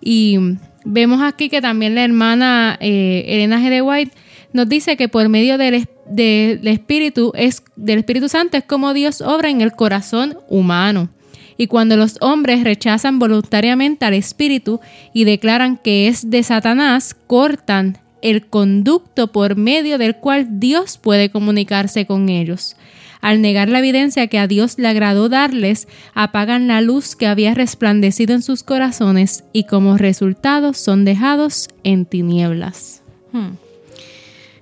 [0.01, 0.39] Y
[0.85, 3.71] vemos aquí que también la hermana eh, Elena G.
[3.71, 4.13] de White
[4.53, 9.21] nos dice que por medio del, del Espíritu es, del Espíritu Santo es como Dios
[9.21, 11.09] obra en el corazón humano.
[11.57, 14.81] Y cuando los hombres rechazan voluntariamente al Espíritu
[15.13, 21.31] y declaran que es de Satanás, cortan el conducto por medio del cual Dios puede
[21.31, 22.77] comunicarse con ellos.
[23.21, 27.55] Al negar la evidencia que a Dios le agradó darles, apagan la luz que había
[27.55, 33.03] resplandecido en sus corazones y como resultado son dejados en tinieblas.
[33.33, 33.51] Hmm.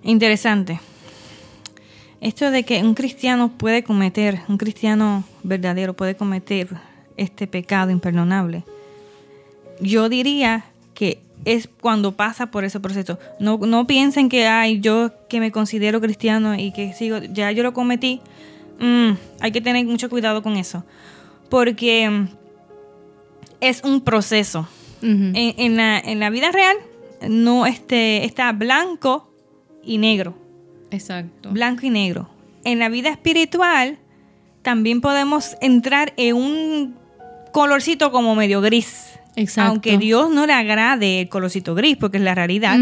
[0.02, 0.80] Interesante.
[2.20, 6.68] Esto de que un cristiano puede cometer, un cristiano verdadero puede cometer
[7.16, 8.64] este pecado imperdonable.
[9.80, 11.20] Yo diría que
[11.54, 13.18] es cuando pasa por ese proceso.
[13.40, 17.62] No, no piensen que, ay, yo que me considero cristiano y que sigo, ya yo
[17.62, 18.20] lo cometí.
[18.78, 20.84] Mm, hay que tener mucho cuidado con eso.
[21.48, 22.28] Porque mm,
[23.61, 24.68] es un proceso.
[25.00, 26.76] En, en la, en la vida real
[27.28, 29.32] no este, está blanco
[29.84, 30.34] y negro.
[30.90, 31.50] Exacto.
[31.50, 32.28] Blanco y negro.
[32.64, 33.98] en la vida espiritual
[34.62, 36.96] también podemos entrar en un
[37.52, 39.17] colorcito como medio gris.
[39.38, 39.70] Exacto.
[39.70, 42.77] Aunque Dios no le agrade el colorcito gris, porque es la realidad,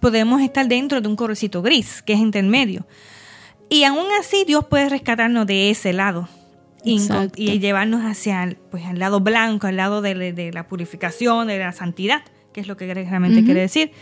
[0.00, 2.86] podemos estar dentro de un colorcito gris, que es intermedio.
[3.68, 6.28] Y aún así Dios puede rescatarnos de ese lado
[6.84, 7.34] y, Exacto.
[7.40, 11.58] y llevarnos hacia el, pues, al lado blanco, al lado de, de la purificación, de
[11.58, 13.92] la santidad, que es lo que realmente quiere decir.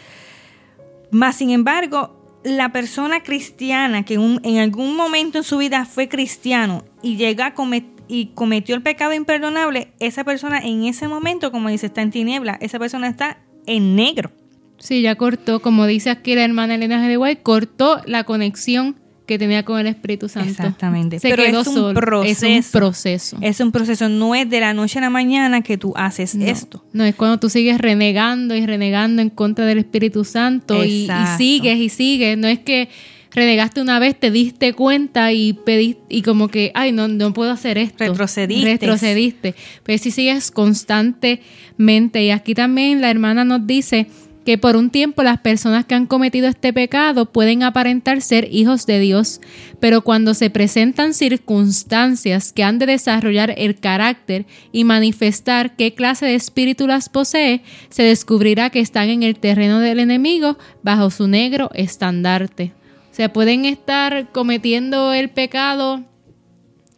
[1.10, 6.08] Más sin embargo, la persona cristiana que un- en algún momento en su vida fue
[6.08, 11.52] cristiano y llega a comet- y cometió el pecado imperdonable, esa persona en ese momento,
[11.52, 14.32] como dice, está en tiniebla, esa persona está en negro.
[14.78, 17.08] Sí, ya cortó, como dice aquí la hermana Elena G.
[17.08, 18.96] de White, cortó la conexión
[19.30, 20.50] que tenía con el Espíritu Santo.
[20.50, 21.20] Exactamente.
[21.20, 22.00] Se Pero quedó es un solo.
[22.00, 22.46] proceso.
[22.46, 23.38] Es un proceso.
[23.40, 26.46] Es un proceso, no es de la noche a la mañana que tú haces No,
[26.46, 26.84] esto.
[26.92, 31.78] No, es cuando tú sigues renegando y renegando en contra del Espíritu Santo y, sigues
[31.78, 32.38] y sigues.
[32.38, 32.88] No es que
[33.30, 37.50] renegaste una vez, te diste cuenta y pediste, y como que, ay, no, no puedo
[37.50, 38.04] hacer esto.
[38.04, 38.70] Retrocediste.
[38.70, 39.54] Retrocediste.
[39.82, 42.22] Pero si sigues constantemente.
[42.22, 44.08] Y aquí también la hermana nos dice
[44.44, 48.86] que por un tiempo las personas que han cometido este pecado pueden aparentar ser hijos
[48.86, 49.40] de Dios,
[49.80, 56.26] pero cuando se presentan circunstancias que han de desarrollar el carácter y manifestar qué clase
[56.26, 61.28] de espíritu las posee, se descubrirá que están en el terreno del enemigo bajo su
[61.28, 62.72] negro estandarte.
[63.20, 66.02] Sea, pueden estar cometiendo el pecado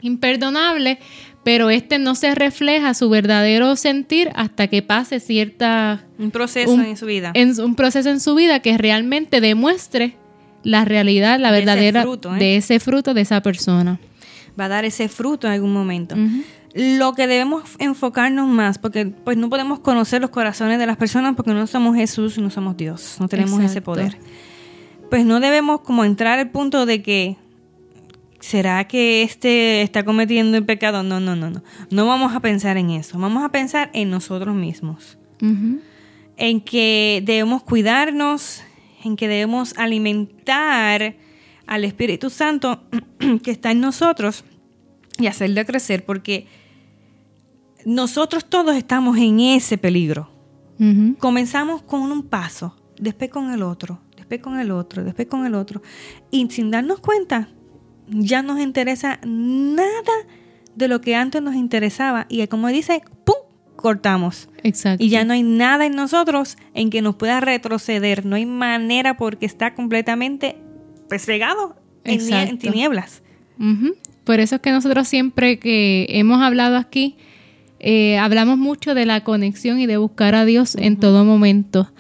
[0.02, 1.00] imperdonable,
[1.42, 6.84] pero este no se refleja su verdadero sentir hasta que pase cierta Un proceso un-
[6.84, 7.32] en su vida.
[7.34, 10.14] en un proceso en su vida que realmente demuestre
[10.62, 12.38] la realidad, la ese verdadera fruto, ¿eh?
[12.38, 13.98] de ese fruto de esa persona.
[14.58, 16.14] Va a dar ese fruto en algún momento.
[16.74, 21.34] Lo que debemos enfocarnos más, porque pues no podemos conocer los corazones de las personas
[21.34, 24.16] porque no somos Jesús, no somos Dios, no tenemos ese poder.
[25.12, 27.36] Pues no debemos como entrar al punto de que
[28.40, 31.02] ¿será que este está cometiendo el pecado?
[31.02, 31.62] No, no, no, no.
[31.90, 33.18] No vamos a pensar en eso.
[33.18, 35.18] Vamos a pensar en nosotros mismos.
[36.38, 38.62] En que debemos cuidarnos,
[39.04, 41.14] en que debemos alimentar
[41.66, 42.82] al Espíritu Santo
[43.42, 44.46] que está en nosotros
[45.18, 46.46] y hacerle crecer, porque
[47.84, 50.30] nosotros todos estamos en ese peligro.
[51.18, 54.00] Comenzamos con un paso, después con el otro,
[54.32, 55.82] después con el otro, después con el otro,
[56.30, 57.48] y sin darnos cuenta,
[58.08, 60.12] ya nos interesa nada
[60.74, 63.36] de lo que antes nos interesaba, y como dice, ¡pum!
[63.76, 64.48] cortamos.
[64.62, 65.04] Exacto.
[65.04, 68.24] Y ya no hay nada en nosotros en que nos pueda retroceder.
[68.24, 70.56] No hay manera porque está completamente
[71.08, 73.22] pues, cegado en, tinieblas.
[74.22, 77.16] Por eso es que nosotros siempre que hemos hablado aquí,
[77.80, 81.90] eh, hablamos mucho de la conexión y de buscar a Dios en todo momento.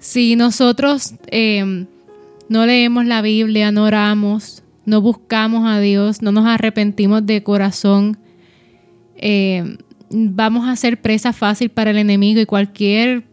[0.00, 1.86] Si nosotros eh,
[2.48, 8.18] no leemos la Biblia, no oramos, no buscamos a Dios, no nos arrepentimos de corazón,
[9.16, 9.76] eh,
[10.08, 13.24] vamos a ser presa fácil para el enemigo y cualquier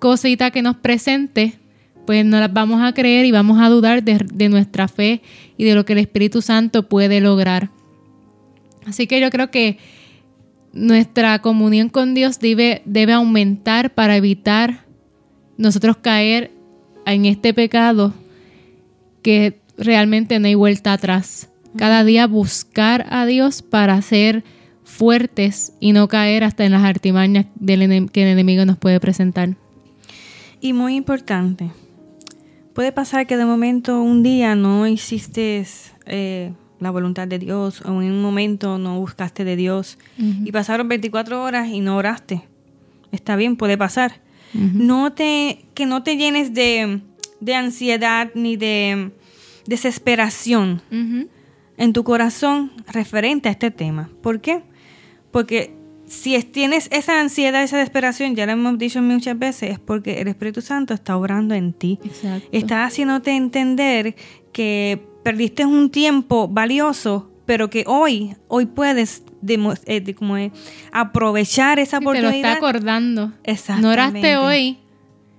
[0.00, 1.60] cosita que nos presente,
[2.06, 5.22] pues no las vamos a creer y vamos a dudar de, de nuestra fe
[5.56, 7.70] y de lo que el Espíritu Santo puede lograr.
[8.84, 9.78] Así que yo creo que
[10.72, 14.83] nuestra comunión con Dios debe, debe aumentar para evitar
[15.56, 16.50] nosotros caer
[17.06, 18.14] en este pecado
[19.22, 21.48] que realmente no hay vuelta atrás.
[21.76, 24.44] Cada día buscar a Dios para ser
[24.84, 29.56] fuertes y no caer hasta en las artimañas del que el enemigo nos puede presentar.
[30.60, 31.70] Y muy importante,
[32.74, 35.66] puede pasar que de momento un día no hiciste
[36.06, 40.88] eh, la voluntad de Dios o en un momento no buscaste de Dios y pasaron
[40.88, 42.44] 24 horas y no oraste.
[43.10, 44.20] Está bien, puede pasar.
[44.54, 47.00] No te, que no te llenes de,
[47.40, 49.10] de ansiedad ni de
[49.66, 50.80] desesperación
[51.76, 54.08] en tu corazón referente a este tema.
[54.22, 54.62] ¿Por qué?
[55.32, 55.74] Porque
[56.06, 60.20] si es- tienes esa ansiedad, esa desesperación, ya lo hemos dicho muchas veces, es porque
[60.20, 61.98] el Espíritu Santo está obrando en ti.
[62.04, 62.48] Exacto.
[62.52, 64.14] Está haciéndote entender
[64.52, 69.22] que perdiste un tiempo valioso, pero que hoy, hoy puedes
[69.86, 70.52] eh, de- como es,
[70.92, 72.52] aprovechar esa Sí, te lo oportunidad.
[72.52, 73.32] está acordando.
[73.44, 73.82] Exactamente.
[73.86, 74.78] No oraste hoy.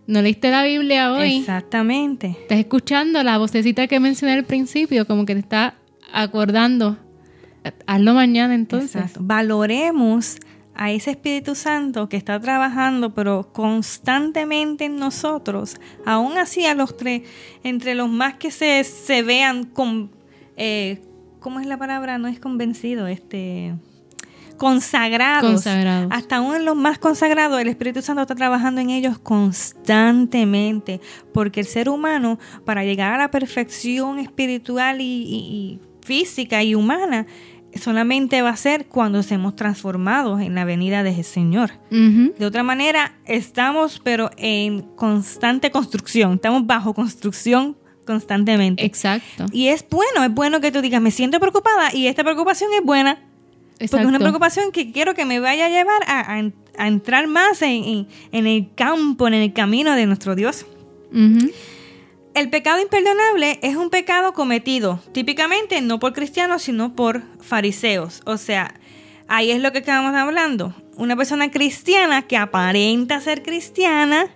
[0.08, 1.38] No leíste la Biblia hoy.
[1.38, 2.28] Exactamente.
[2.42, 5.76] Estás escuchando la vocecita que mencioné al principio, como que te está
[6.14, 6.98] acordando.
[7.88, 8.96] Hazlo mañana entonces.
[8.96, 9.20] Exacto.
[9.24, 10.38] Valoremos
[10.76, 16.96] a ese Espíritu Santo que está trabajando, pero constantemente en nosotros, aún así a los
[16.98, 17.24] tres,
[17.64, 20.12] entre los más que se, se vean con,
[20.58, 21.02] eh,
[21.46, 22.18] ¿cómo es la palabra?
[22.18, 23.76] No es convencido, este,
[24.58, 25.52] consagrados.
[25.52, 26.12] Consagrados.
[26.12, 31.02] Hasta aún en los más consagrados, el Espíritu Santo está trabajando en ellos constantemente,
[31.36, 36.74] porque el ser humano, para llegar a la perfección espiritual y, y- y física y
[36.74, 37.28] humana
[37.80, 41.72] solamente va a ser cuando seamos transformados en la venida del Señor.
[41.92, 47.76] De otra manera, estamos pero en constante construcción, estamos bajo construcción
[48.06, 48.86] constantemente.
[48.86, 49.46] Exacto.
[49.52, 52.84] Y es bueno, es bueno que tú digas, me siento preocupada y esta preocupación es
[52.84, 53.20] buena.
[53.78, 58.08] Porque es una preocupación que quiero que me vaya a llevar a, entrar más en,
[58.32, 60.66] el campo, en el camino de nuestro Dios.
[62.36, 68.22] El pecado imperdonable es un pecado cometido típicamente no por cristianos, sino por fariseos.
[68.26, 68.76] O sea,
[69.28, 70.74] ahí es lo que estamos hablando.
[70.98, 74.28] Una persona cristiana que aparenta ser cristiana.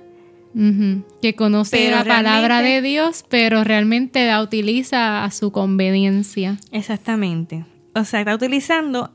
[0.54, 6.58] Que conoce la palabra de Dios, pero realmente la utiliza a su conveniencia.
[6.72, 7.66] Exactamente.
[7.94, 9.12] O sea, está utilizando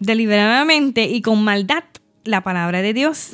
[0.00, 1.84] deliberadamente y con maldad
[2.24, 3.32] la palabra de Dios.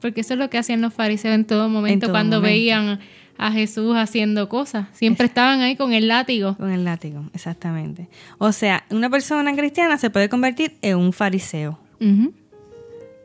[0.00, 3.00] Porque eso es lo que hacían los fariseos en todo momento cuando veían
[3.38, 4.88] a Jesús haciendo cosas.
[4.92, 6.56] Siempre estaban ahí con el látigo.
[6.56, 8.08] Con el látigo, exactamente.
[8.38, 11.78] O sea, una persona cristiana se puede convertir en un fariseo.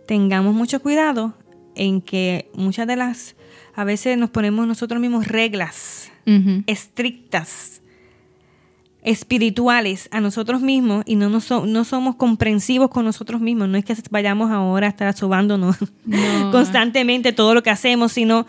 [0.08, 1.34] Tengamos mucho cuidado
[1.78, 3.36] en que muchas de las,
[3.76, 6.12] a veces nos ponemos nosotros mismos reglas
[6.66, 7.82] estrictas,
[9.02, 13.70] espirituales a nosotros mismos y no, nos no somos comprensivos con nosotros mismos.
[13.70, 15.78] No es que vayamos ahora a estar asobándonos
[16.52, 18.46] constantemente todo lo que hacemos, sino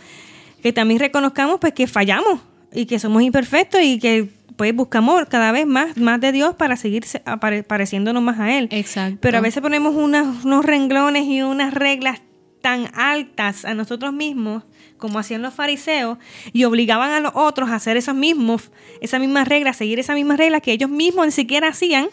[0.61, 2.41] que también reconozcamos pues que fallamos
[2.73, 6.77] y que somos imperfectos y que pues buscamos cada vez más, más de Dios para
[6.77, 7.05] seguir
[7.69, 8.67] pareciéndonos más a Él.
[8.73, 9.19] Exacto.
[9.21, 12.21] Pero a veces ponemos unos renglones y unas reglas
[12.61, 14.65] tan altas a nosotros mismos
[14.97, 16.19] como hacían los fariseos
[16.53, 20.39] y obligaban a los otros a hacer esos mismos, esas mismas reglas, seguir esas mismas
[20.39, 22.09] reglas que ellos mismos ni siquiera hacían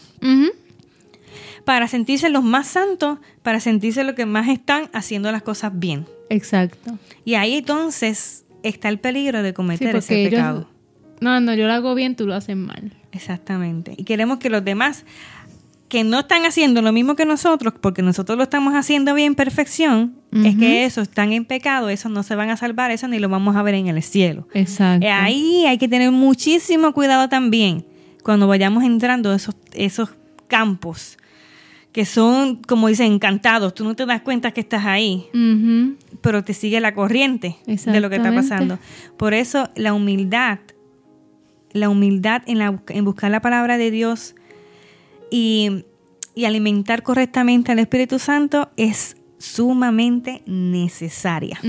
[1.65, 6.05] para sentirse los más santos, para sentirse los que más están haciendo las cosas bien.
[6.29, 6.97] Exacto.
[7.25, 10.69] Y ahí entonces está el peligro de cometer ese pecado.
[11.21, 12.93] no, no, yo lo hago bien, tú lo haces mal.
[13.11, 13.95] Exactamente.
[13.97, 15.05] Y queremos que los demás
[15.95, 20.17] que no están haciendo lo mismo que nosotros, porque nosotros lo estamos haciendo bien perfección,
[20.33, 23.29] es que esos están en pecado, esos no se van a salvar, eso ni lo
[23.29, 24.45] vamos a ver en el cielo.
[24.53, 25.07] Exacto.
[25.09, 27.85] Ahí hay que tener muchísimo cuidado también
[28.23, 30.09] cuando vayamos entrando esos, esos
[30.49, 31.17] campos
[31.93, 33.73] que son, como dicen, encantados.
[33.73, 35.27] Tú no te das cuenta que estás ahí,
[36.19, 38.79] pero te sigue la corriente de lo que está pasando.
[39.15, 40.59] Por eso la humildad,
[41.71, 44.35] la humildad en, la, en buscar la palabra de Dios
[45.35, 45.83] y,
[46.45, 51.59] alimentar correctamente al Espíritu Santo es sumamente necesaria.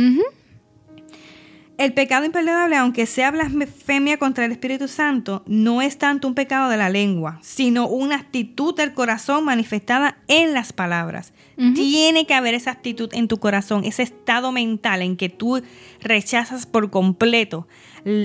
[1.77, 6.71] El pecado imperdonable, aunque sea blasfemia contra el Espíritu Santo, no es tanto un pecado
[6.71, 11.33] de la lengua, sino una actitud del corazón manifestada en las palabras.
[11.75, 15.61] Tiene que haber esa actitud en tu corazón, ese estado mental en que tú
[16.01, 17.67] rechazas por completo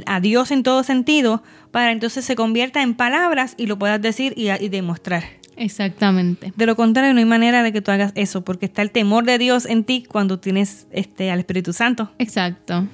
[0.06, 4.34] a Dios en todo sentido, para entonces se convierta en palabras y lo puedas decir
[4.36, 5.24] y, y demostrar.
[5.58, 6.54] Exactamente.
[6.56, 9.26] De lo contrario, no hay manera de que tú hagas eso, porque está el temor
[9.26, 12.12] de Dios en ti cuando tienes este al Espíritu Santo.
[12.18, 12.88] Exacto.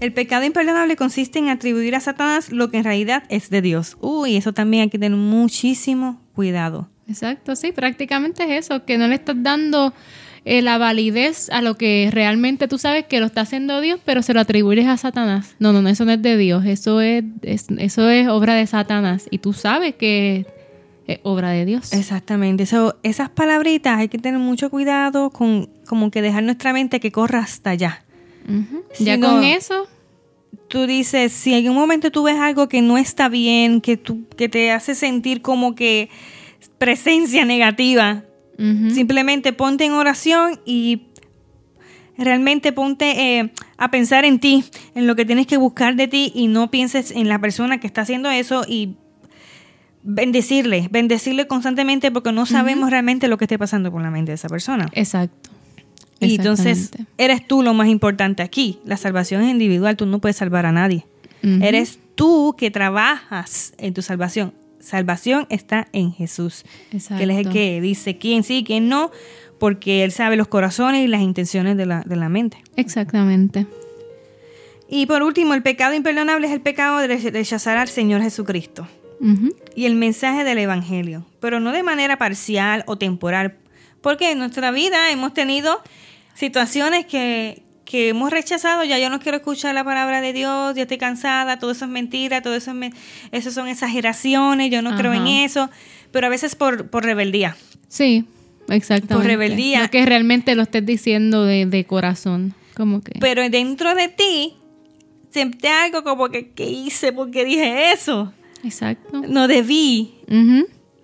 [0.00, 3.96] El pecado imperdonable consiste en atribuir a Satanás lo que en realidad es de Dios.
[4.00, 6.88] Uy, eso también hay que tener muchísimo cuidado.
[7.08, 9.92] Exacto, sí, prácticamente es eso, que no le estás dando
[10.44, 14.22] eh, la validez a lo que realmente tú sabes que lo está haciendo Dios, pero
[14.22, 15.54] se lo atribuyes a Satanás.
[15.58, 19.26] No, no, no, eso no es de Dios, eso es, eso es obra de Satanás
[19.30, 20.46] y tú sabes que
[21.06, 21.92] es obra de Dios.
[21.92, 27.00] Exactamente, eso, esas palabritas hay que tener mucho cuidado con como que dejar nuestra mente
[27.00, 28.04] que corra hasta allá
[28.98, 29.88] ya con eso.
[30.68, 34.26] Tú dices, si en un momento tú ves algo que no está bien, que, tú,
[34.36, 36.10] que te hace sentir como que
[36.76, 38.24] presencia negativa,
[38.58, 41.02] simplemente ponte en oración y
[42.16, 46.32] realmente ponte eh, a pensar en ti, en lo que tienes que buscar de ti
[46.34, 48.96] y no pienses en la persona que está haciendo eso y
[50.02, 54.36] bendecirle, bendecirle constantemente porque no sabemos realmente lo que esté pasando con la mente de
[54.36, 54.88] esa persona.
[54.92, 55.50] Exacto.
[56.20, 58.80] Y entonces eres tú lo más importante aquí.
[58.84, 61.06] La salvación es individual, tú no puedes salvar a nadie.
[61.40, 64.52] Eres tú que trabajas en tu salvación.
[64.80, 66.64] Salvación está en Jesús.
[66.90, 69.10] Que Él es el que dice quién sí, quién no,
[69.58, 72.58] porque Él sabe los corazones y las intenciones de la, de la mente.
[72.76, 73.66] Exactamente.
[74.88, 78.88] Y por último, el pecado imperdonable es el pecado de rechazar al Señor Jesucristo
[79.74, 83.56] y el mensaje del Evangelio, pero no de manera parcial o temporal,
[84.00, 85.82] porque en nuestra vida hemos tenido
[86.34, 90.98] situaciones que, hemos rechazado, ya yo no quiero escuchar la palabra de Dios, ya estoy
[90.98, 92.92] cansada, todo eso es mentira, todo eso, es
[93.32, 95.70] eso son exageraciones, yo no creo en eso,
[96.10, 97.56] pero a veces por, por rebeldía.
[97.88, 98.26] Sí,
[98.68, 99.14] exactamente.
[99.14, 99.82] Por rebeldía.
[99.82, 103.12] No que realmente lo estés diciendo de, corazón, como que...
[103.20, 104.54] Pero dentro de ti,
[105.30, 107.12] siente algo como que, ¿qué hice?
[107.12, 108.32] porque dije eso?
[108.62, 109.22] Exacto.
[109.28, 110.14] No debí,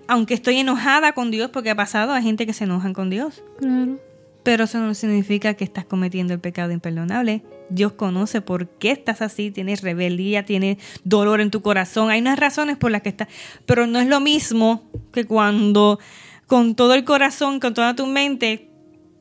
[0.06, 3.42] aunque estoy enojada con Dios porque ha pasado, hay gente que se enojan con Dios.
[3.58, 3.98] Claro.
[4.44, 7.42] Pero eso no significa que estás cometiendo el pecado imperdonable.
[7.70, 12.10] Dios conoce por qué estás así, tienes rebeldía, tienes dolor en tu corazón.
[12.10, 13.28] Hay unas razones por las que estás.
[13.64, 15.98] Pero no es lo mismo que cuando
[16.46, 18.68] con todo el corazón, con toda tu mente,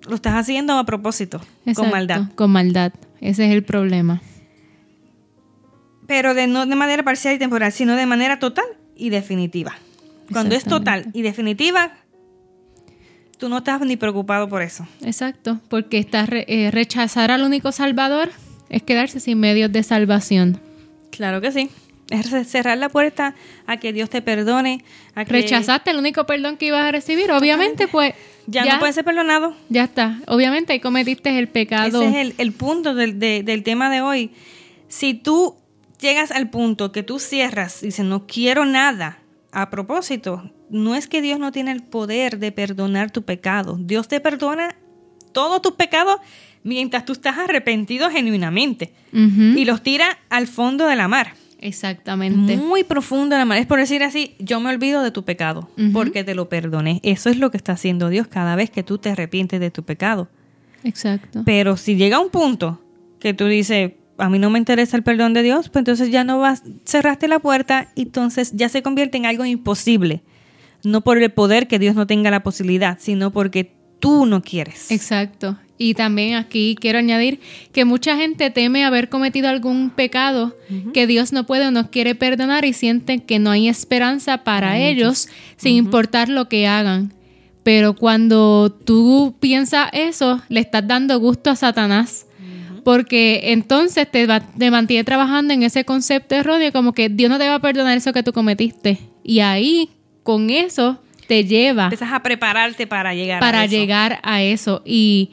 [0.08, 1.42] lo estás haciendo a propósito,
[1.76, 2.24] con maldad.
[2.36, 2.92] Con maldad.
[3.22, 4.22] Ese es el problema.
[6.06, 8.66] Pero de, no de manera parcial y temporal, sino de manera total
[8.96, 9.74] y definitiva.
[10.32, 11.94] Cuando es total y definitiva,
[13.44, 14.88] tú no estás ni preocupado por eso.
[15.04, 15.60] Exacto.
[15.68, 18.30] Porque está re- eh, rechazar al único salvador
[18.70, 20.62] es quedarse sin medios de salvación.
[21.12, 21.70] Claro que sí.
[22.10, 23.36] Es cerrar la puerta
[23.68, 27.32] a que Dios te perdone, a que Rechazaste el único perdón que ibas a recibir.
[27.34, 28.14] Obviamente, pues.
[28.48, 29.54] ya, no puedes ser perdonado.
[29.68, 30.22] Ya está.
[30.28, 32.02] Obviamente ahí cometiste el pecado.
[32.02, 34.32] Ese es el, el punto del, de- del tema de hoy.
[34.88, 35.58] Si tú
[36.00, 39.18] llegas al punto que tú cierras y dices, no quiero nada,
[39.52, 43.78] a propósito, no es que Dios no tiene el poder de perdonar tu pecado.
[43.80, 44.76] Dios te perdona
[45.32, 46.18] todos tus pecados
[46.64, 51.36] mientras tú estás arrepentido genuinamente y los tira al fondo de la mar.
[51.60, 52.58] Exactamente.
[52.58, 53.58] Muy profundo de la mar.
[53.58, 57.00] Es por decir así, yo me olvido de tu pecado porque te lo perdoné.
[57.04, 59.84] Eso es lo que está haciendo Dios cada vez que tú te arrepientes de tu
[59.84, 60.28] pecado.
[60.84, 61.44] Exacto.
[61.46, 62.82] Pero si llega un punto
[63.20, 66.24] que tú dices, a mí no me interesa el perdón de Dios, pues entonces ya
[66.24, 70.24] no vas, cerraste la puerta y entonces ya se convierte en algo imposible.
[70.84, 74.92] No por el poder que Dios no tenga la posibilidad, sino porque tú no quieres.
[74.92, 75.58] Exacto.
[75.78, 77.40] Y también aquí quiero añadir
[77.72, 80.56] que mucha gente teme haber cometido algún pecado
[80.94, 84.78] que Dios no puede o no quiere perdonar y sienten que no hay esperanza para
[84.80, 87.14] ellos sin importar lo que hagan.
[87.64, 92.28] Pero cuando tú piensas eso, le estás dando gusto a Satanás.
[92.84, 97.38] Porque entonces te, va- te mantiene trabajando en ese concepto erróneo como que Dios no
[97.40, 99.00] te va a perdonar eso que tú cometiste.
[99.24, 99.90] Y ahí,
[100.24, 103.76] con eso, te lleva Empiezas a prepararte para llegar a para eso.
[103.76, 104.82] llegar a eso.
[104.86, 105.32] Y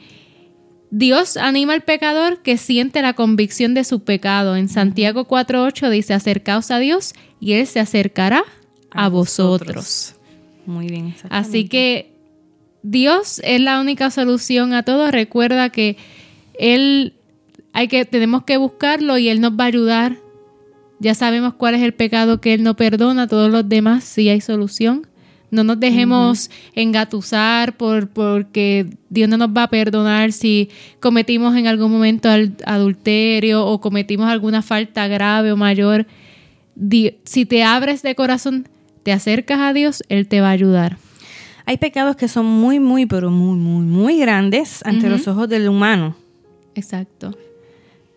[0.89, 4.55] Dios anima al pecador que siente la convicción de su pecado.
[4.55, 8.43] En Santiago 4.8 dice, acercaos a Dios y Él se acercará
[8.91, 10.15] a, vosotros.
[10.65, 11.15] Muy bien.
[11.29, 12.11] Así que
[12.83, 15.09] Dios es la única solución a todo.
[15.11, 15.97] Recuerda que
[16.59, 17.13] Él
[17.73, 20.17] hay que, tenemos que buscarlo y Él nos va a ayudar.
[21.01, 24.39] Ya sabemos cuál es el pecado que Él no perdona, todos los demás sí hay
[24.39, 25.07] solución.
[25.49, 31.65] No nos dejemos engatusar por porque Dios no nos va a perdonar si cometimos en
[31.65, 32.29] algún momento
[32.65, 36.05] adulterio o cometimos alguna falta grave o mayor.
[37.23, 38.67] Si te abres de corazón,
[39.01, 40.97] te acercas a Dios, Él te va a ayudar.
[41.65, 45.67] Hay pecados que son muy, muy, pero muy, muy, muy grandes ante los ojos del
[45.67, 46.15] humano.
[46.75, 47.35] Exacto.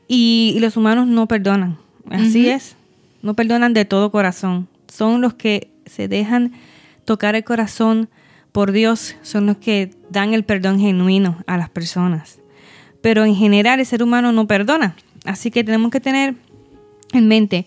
[0.07, 1.78] Y, y los humanos no perdonan.
[2.11, 2.76] Así es.
[3.22, 4.68] No perdonan de todo corazón.
[4.88, 6.52] Son los que se dejan
[7.05, 8.09] tocar el corazón
[8.52, 9.16] por Dios.
[9.22, 12.38] Son los que dan el perdón genuino a las personas.
[13.00, 14.96] Pero en general el ser humano no perdona.
[15.24, 16.34] Así que tenemos que tener
[17.12, 17.66] en mente.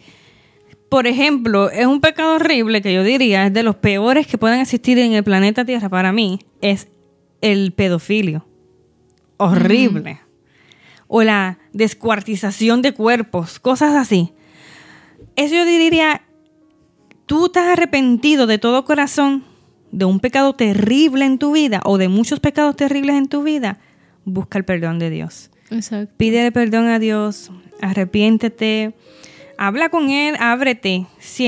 [0.89, 4.61] Por ejemplo, es un pecado horrible que yo diría, es de los peores que pueden
[4.61, 6.87] existir en el planeta Tierra para mí, es
[7.41, 8.45] el pedofilio.
[9.35, 10.26] Horrible
[11.07, 14.33] o la descuartización de cuerpos, cosas así.
[15.35, 16.21] Eso yo diría,
[17.25, 19.43] tú estás arrepentido de todo corazón
[19.91, 23.79] de un pecado terrible en tu vida o de muchos pecados terribles en tu vida,
[24.25, 25.49] busca el perdón de Dios.
[25.69, 26.13] Exacto.
[26.17, 27.51] Pídele perdón a Dios,
[27.81, 28.93] arrepiéntete,
[29.57, 31.07] habla con Él, ábrete,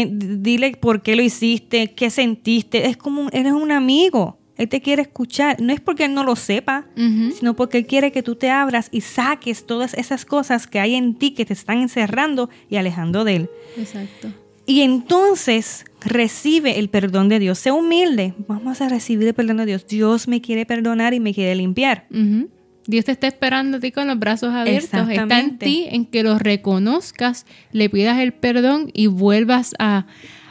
[0.10, 2.88] dile por qué lo hiciste, qué sentiste.
[2.88, 5.62] Es como, eres un amigo, Él te quiere escuchar.
[5.62, 8.90] No es porque Él no lo sepa, sino porque Él quiere que tú te abras
[8.92, 13.24] y saques todas esas cosas que hay en ti que te están encerrando y alejando
[13.24, 13.50] de Él.
[13.78, 14.28] Exacto.
[14.66, 17.58] Y entonces recibe el perdón de Dios.
[17.58, 18.34] Sé humilde.
[18.50, 19.88] Vamos a recibir el perdón de Dios.
[19.88, 22.06] Dios me quiere perdonar y me quiere limpiar.
[22.86, 25.10] Dios te está esperando a ti con los brazos abiertos.
[25.10, 30.06] Está en ti en que lo reconozcas, le pidas el perdón y vuelvas a,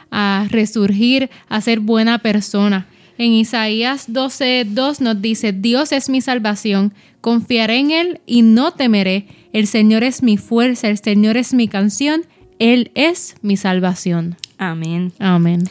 [0.09, 2.87] a resurgir, a ser buena persona.
[3.19, 9.27] En Isaías 12:2 nos dice, Dios es mi salvación, confiaré en Él y no temeré.
[9.51, 12.21] El Señor es mi fuerza, el Señor es mi canción,
[12.59, 14.37] Él es mi salvación.
[14.57, 15.11] Amén.
[15.19, 15.65] Amén.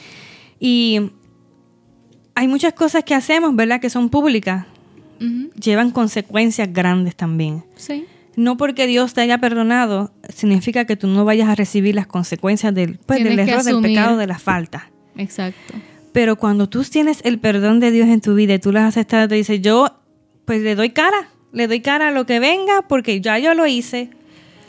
[0.61, 1.11] Y
[2.35, 3.81] hay muchas cosas que hacemos, ¿verdad?
[3.81, 4.67] Que son públicas.
[5.59, 7.65] Llevan consecuencias grandes también.
[7.77, 8.05] Sí.
[8.37, 12.75] No porque Dios te haya perdonado, significa que tú no vayas a recibir las consecuencias
[12.75, 14.91] del, pues, del error, del pecado, de la falta.
[15.17, 15.75] Exacto.
[16.13, 19.29] Pero cuando tú tienes el perdón de Dios en tu vida y tú las aceptas,
[19.29, 20.01] te dices, yo
[20.45, 23.67] pues le doy cara, le doy cara a lo que venga porque ya yo lo
[23.67, 24.11] hice.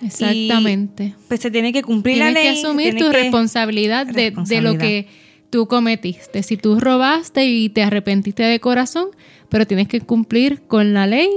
[0.02, 1.14] Exactamente.
[1.28, 2.44] pues se tiene que cumplir la ley.
[2.44, 5.08] Tienes que asumir tu responsabilidad, de, de lo que
[5.50, 6.44] tú cometiste.
[6.44, 9.10] Si tú robaste y te arrepentiste de corazón,
[9.50, 11.30] pero tienes que cumplir con la ley,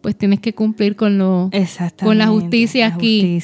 [0.00, 1.50] pues tienes que cumplir con lo
[2.02, 3.40] con la justicia aquí.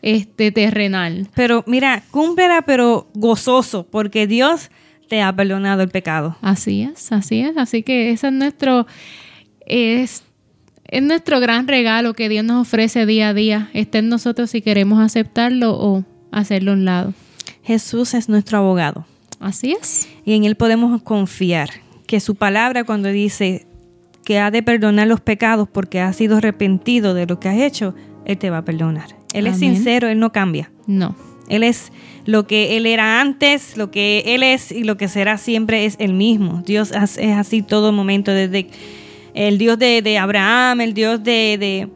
[0.00, 1.28] Este terrenal.
[1.34, 4.70] Pero mira, cúmplela pero gozoso, porque Dios
[5.12, 6.38] te ha perdonado el pecado.
[6.40, 7.58] Así es, así es.
[7.58, 8.86] Así que ese es nuestro
[9.66, 10.24] es,
[10.86, 13.68] es nuestro gran regalo que Dios nos ofrece día a día.
[13.74, 17.12] Está en nosotros si queremos aceptarlo o hacerlo a un lado.
[17.62, 19.04] Jesús es nuestro abogado.
[19.38, 20.08] Así es.
[20.24, 21.68] Y en Él podemos confiar
[22.06, 23.66] que su palabra cuando dice
[24.24, 27.94] que ha de perdonar los pecados porque ha sido arrepentido de lo que has hecho,
[28.24, 29.14] Él te va a perdonar.
[29.34, 30.72] Él es sincero, Él no cambia.
[30.86, 31.14] No.
[31.48, 31.92] Él es
[32.24, 35.96] lo que Él era antes, lo que Él es y lo que será siempre es
[35.98, 36.62] el mismo.
[36.64, 38.68] Dios es así todo momento, desde
[39.34, 41.88] el Dios de, Abraham, el Dios de,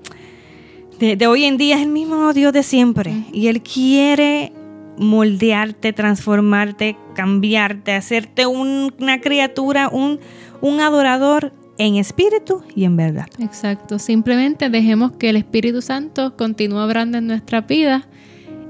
[0.98, 3.12] de, hoy en día es el mismo Dios de siempre.
[3.32, 4.52] Y Él quiere
[4.98, 10.18] moldearte, transformarte, cambiarte, hacerte una criatura, un,
[10.60, 13.26] un adorador en espíritu y en verdad.
[13.38, 13.98] Exacto.
[13.98, 18.08] Simplemente dejemos que el Espíritu Santo continúe obrando en nuestra vida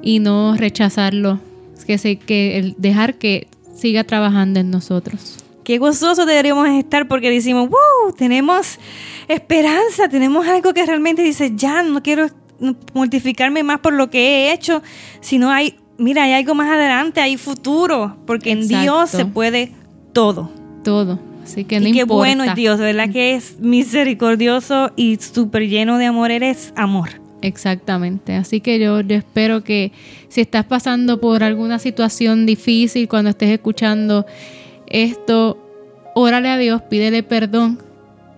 [0.07, 1.41] y no rechazarlo,
[1.85, 5.39] que, se, que dejar que siga trabajando en nosotros.
[5.65, 8.79] Qué gozoso deberíamos estar porque decimos, wow, tenemos
[9.27, 12.29] esperanza, tenemos algo que realmente dice, ya no quiero
[12.95, 14.81] mortificarme más por lo que he hecho,
[15.21, 19.73] sino hay, mira, hay algo más adelante, hay futuro, porque en Dios se puede
[20.13, 20.53] todo.
[20.85, 21.19] Todo.
[21.43, 23.11] Así que no y qué bueno es Dios, ¿verdad?
[23.11, 27.26] Que es misericordioso y súper lleno de amor, eres amor.
[27.43, 28.35] Exactamente.
[28.35, 29.93] Así que yo, espero que
[30.29, 34.27] si estás pasando por alguna situación difícil cuando estés escuchando
[34.87, 35.59] esto,
[36.15, 37.79] órale a Dios, pídele perdón,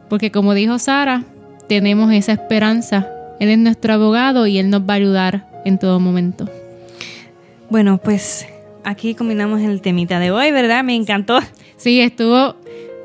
[0.09, 1.24] porque como dijo Sara,
[1.68, 3.09] tenemos esa esperanza.
[3.40, 6.49] Él es nuestro abogado y Él nos va a ayudar en todo momento.
[7.70, 8.46] Bueno, pues
[8.84, 10.82] aquí combinamos el temita de hoy, ¿verdad?
[10.82, 11.38] Me encantó.
[11.76, 12.57] Sí, estuvo,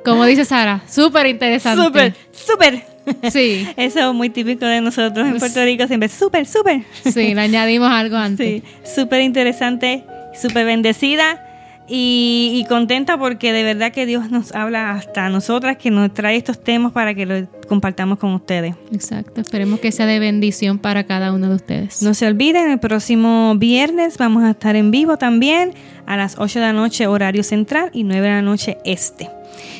[0.03, 1.83] como dice Sara, súper interesante.
[1.83, 2.92] Súper, súper.
[3.31, 3.67] Sí.
[3.77, 6.83] Eso es muy típico de nosotros en Puerto Rico, siempre súper, súper.
[7.03, 8.47] Sí, le añadimos algo antes.
[8.47, 8.63] Sí,
[8.95, 11.41] súper interesante, súper bendecida
[11.87, 16.63] y, contenta porque de verdad que Dios nos habla hasta nosotras, que nos trae estos
[16.63, 18.75] temas para que los compartamos con ustedes.
[18.91, 22.01] Exacto, esperemos que sea de bendición para cada uno de ustedes.
[22.01, 25.73] No se olviden, el próximo viernes vamos a estar en vivo también
[26.05, 29.29] a las 8 de la noche horario central y 9 de la noche este.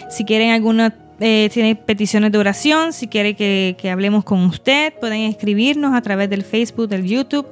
[0.10, 0.94] Si quieren alguna
[1.26, 6.02] eh, tiene peticiones de oración, si quiere que, que, hablemos con usted, pueden escribirnos a
[6.02, 7.48] través del Facebook, del YouTube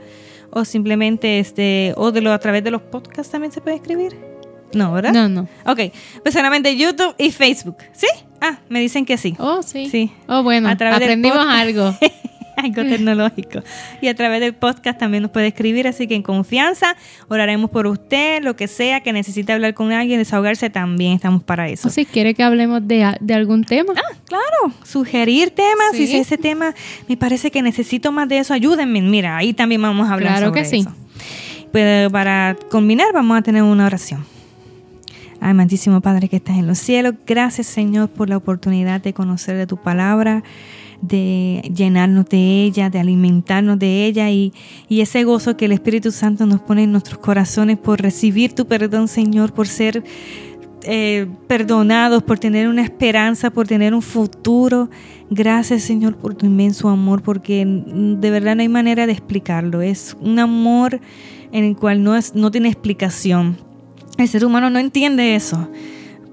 [0.51, 4.17] o simplemente este o de lo, a través de los podcasts también se puede escribir.
[4.73, 5.13] No, ¿verdad?
[5.13, 5.47] No, no.
[5.65, 5.79] Ok,
[6.21, 7.77] pues solamente YouTube y Facebook.
[7.93, 8.07] ¿Sí?
[8.41, 9.35] Ah, me dicen que sí.
[9.39, 9.89] Oh, sí.
[9.89, 10.11] Sí.
[10.27, 11.95] Oh, bueno, aprendimos algo.
[12.63, 13.63] algo tecnológico.
[14.01, 16.95] Y a través del podcast también nos puede escribir, así que en confianza
[17.27, 21.67] oraremos por usted, lo que sea que necesite hablar con alguien, desahogarse también, estamos para
[21.69, 21.87] eso.
[21.87, 23.03] O si quiere que hablemos de,
[23.33, 23.93] algún tema.
[23.95, 26.73] Ah, claro, sugerir temas, si ese tema
[27.07, 29.01] me parece que necesito más de eso, ayúdenme.
[29.01, 30.85] Mira, ahí también vamos a hablar claro que sí.
[31.71, 34.25] Pero para combinar vamos a tener una oración.
[35.39, 39.65] Amantísimo Padre que estás en los cielos, gracias Señor por la oportunidad de conocer de
[39.65, 40.43] tu palabra
[41.01, 44.53] de llenarnos de ella, de alimentarnos de ella y,
[44.89, 49.07] ese gozo que el Espíritu Santo nos pone en nuestros corazones por recibir tu perdón,
[49.07, 50.03] Señor, por ser
[50.83, 54.89] eh, perdonados, por tener una esperanza, por tener un futuro.
[55.29, 59.81] Gracias, Señor, por tu inmenso amor, porque de verdad no hay manera de explicarlo.
[59.81, 60.99] Es un amor
[61.51, 63.57] en el cual no, es, no tiene explicación.
[64.17, 65.67] El ser humano no entiende eso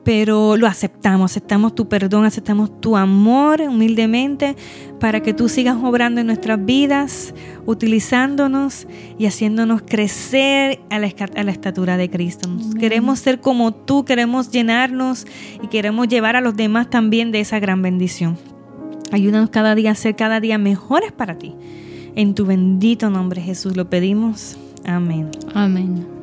[0.08, 4.56] pero lo aceptamos, aceptamos tu perdón, aceptamos tu amor humildemente
[4.98, 7.34] para que tú sigas obrando en nuestras vidas,
[7.66, 8.86] utilizándonos
[9.18, 11.08] y haciéndonos crecer a la,
[11.50, 12.48] estatura de Cristo.
[12.80, 15.26] Queremos ser como tú, queremos llenarnos
[15.62, 18.38] y queremos llevar a los demás también de esa gran bendición.
[19.12, 21.54] Ayúdanos cada día a ser cada día mejores para ti.
[22.14, 24.56] En tu bendito nombre Jesús lo pedimos.
[24.86, 25.30] Amén.
[25.52, 26.17] Amén.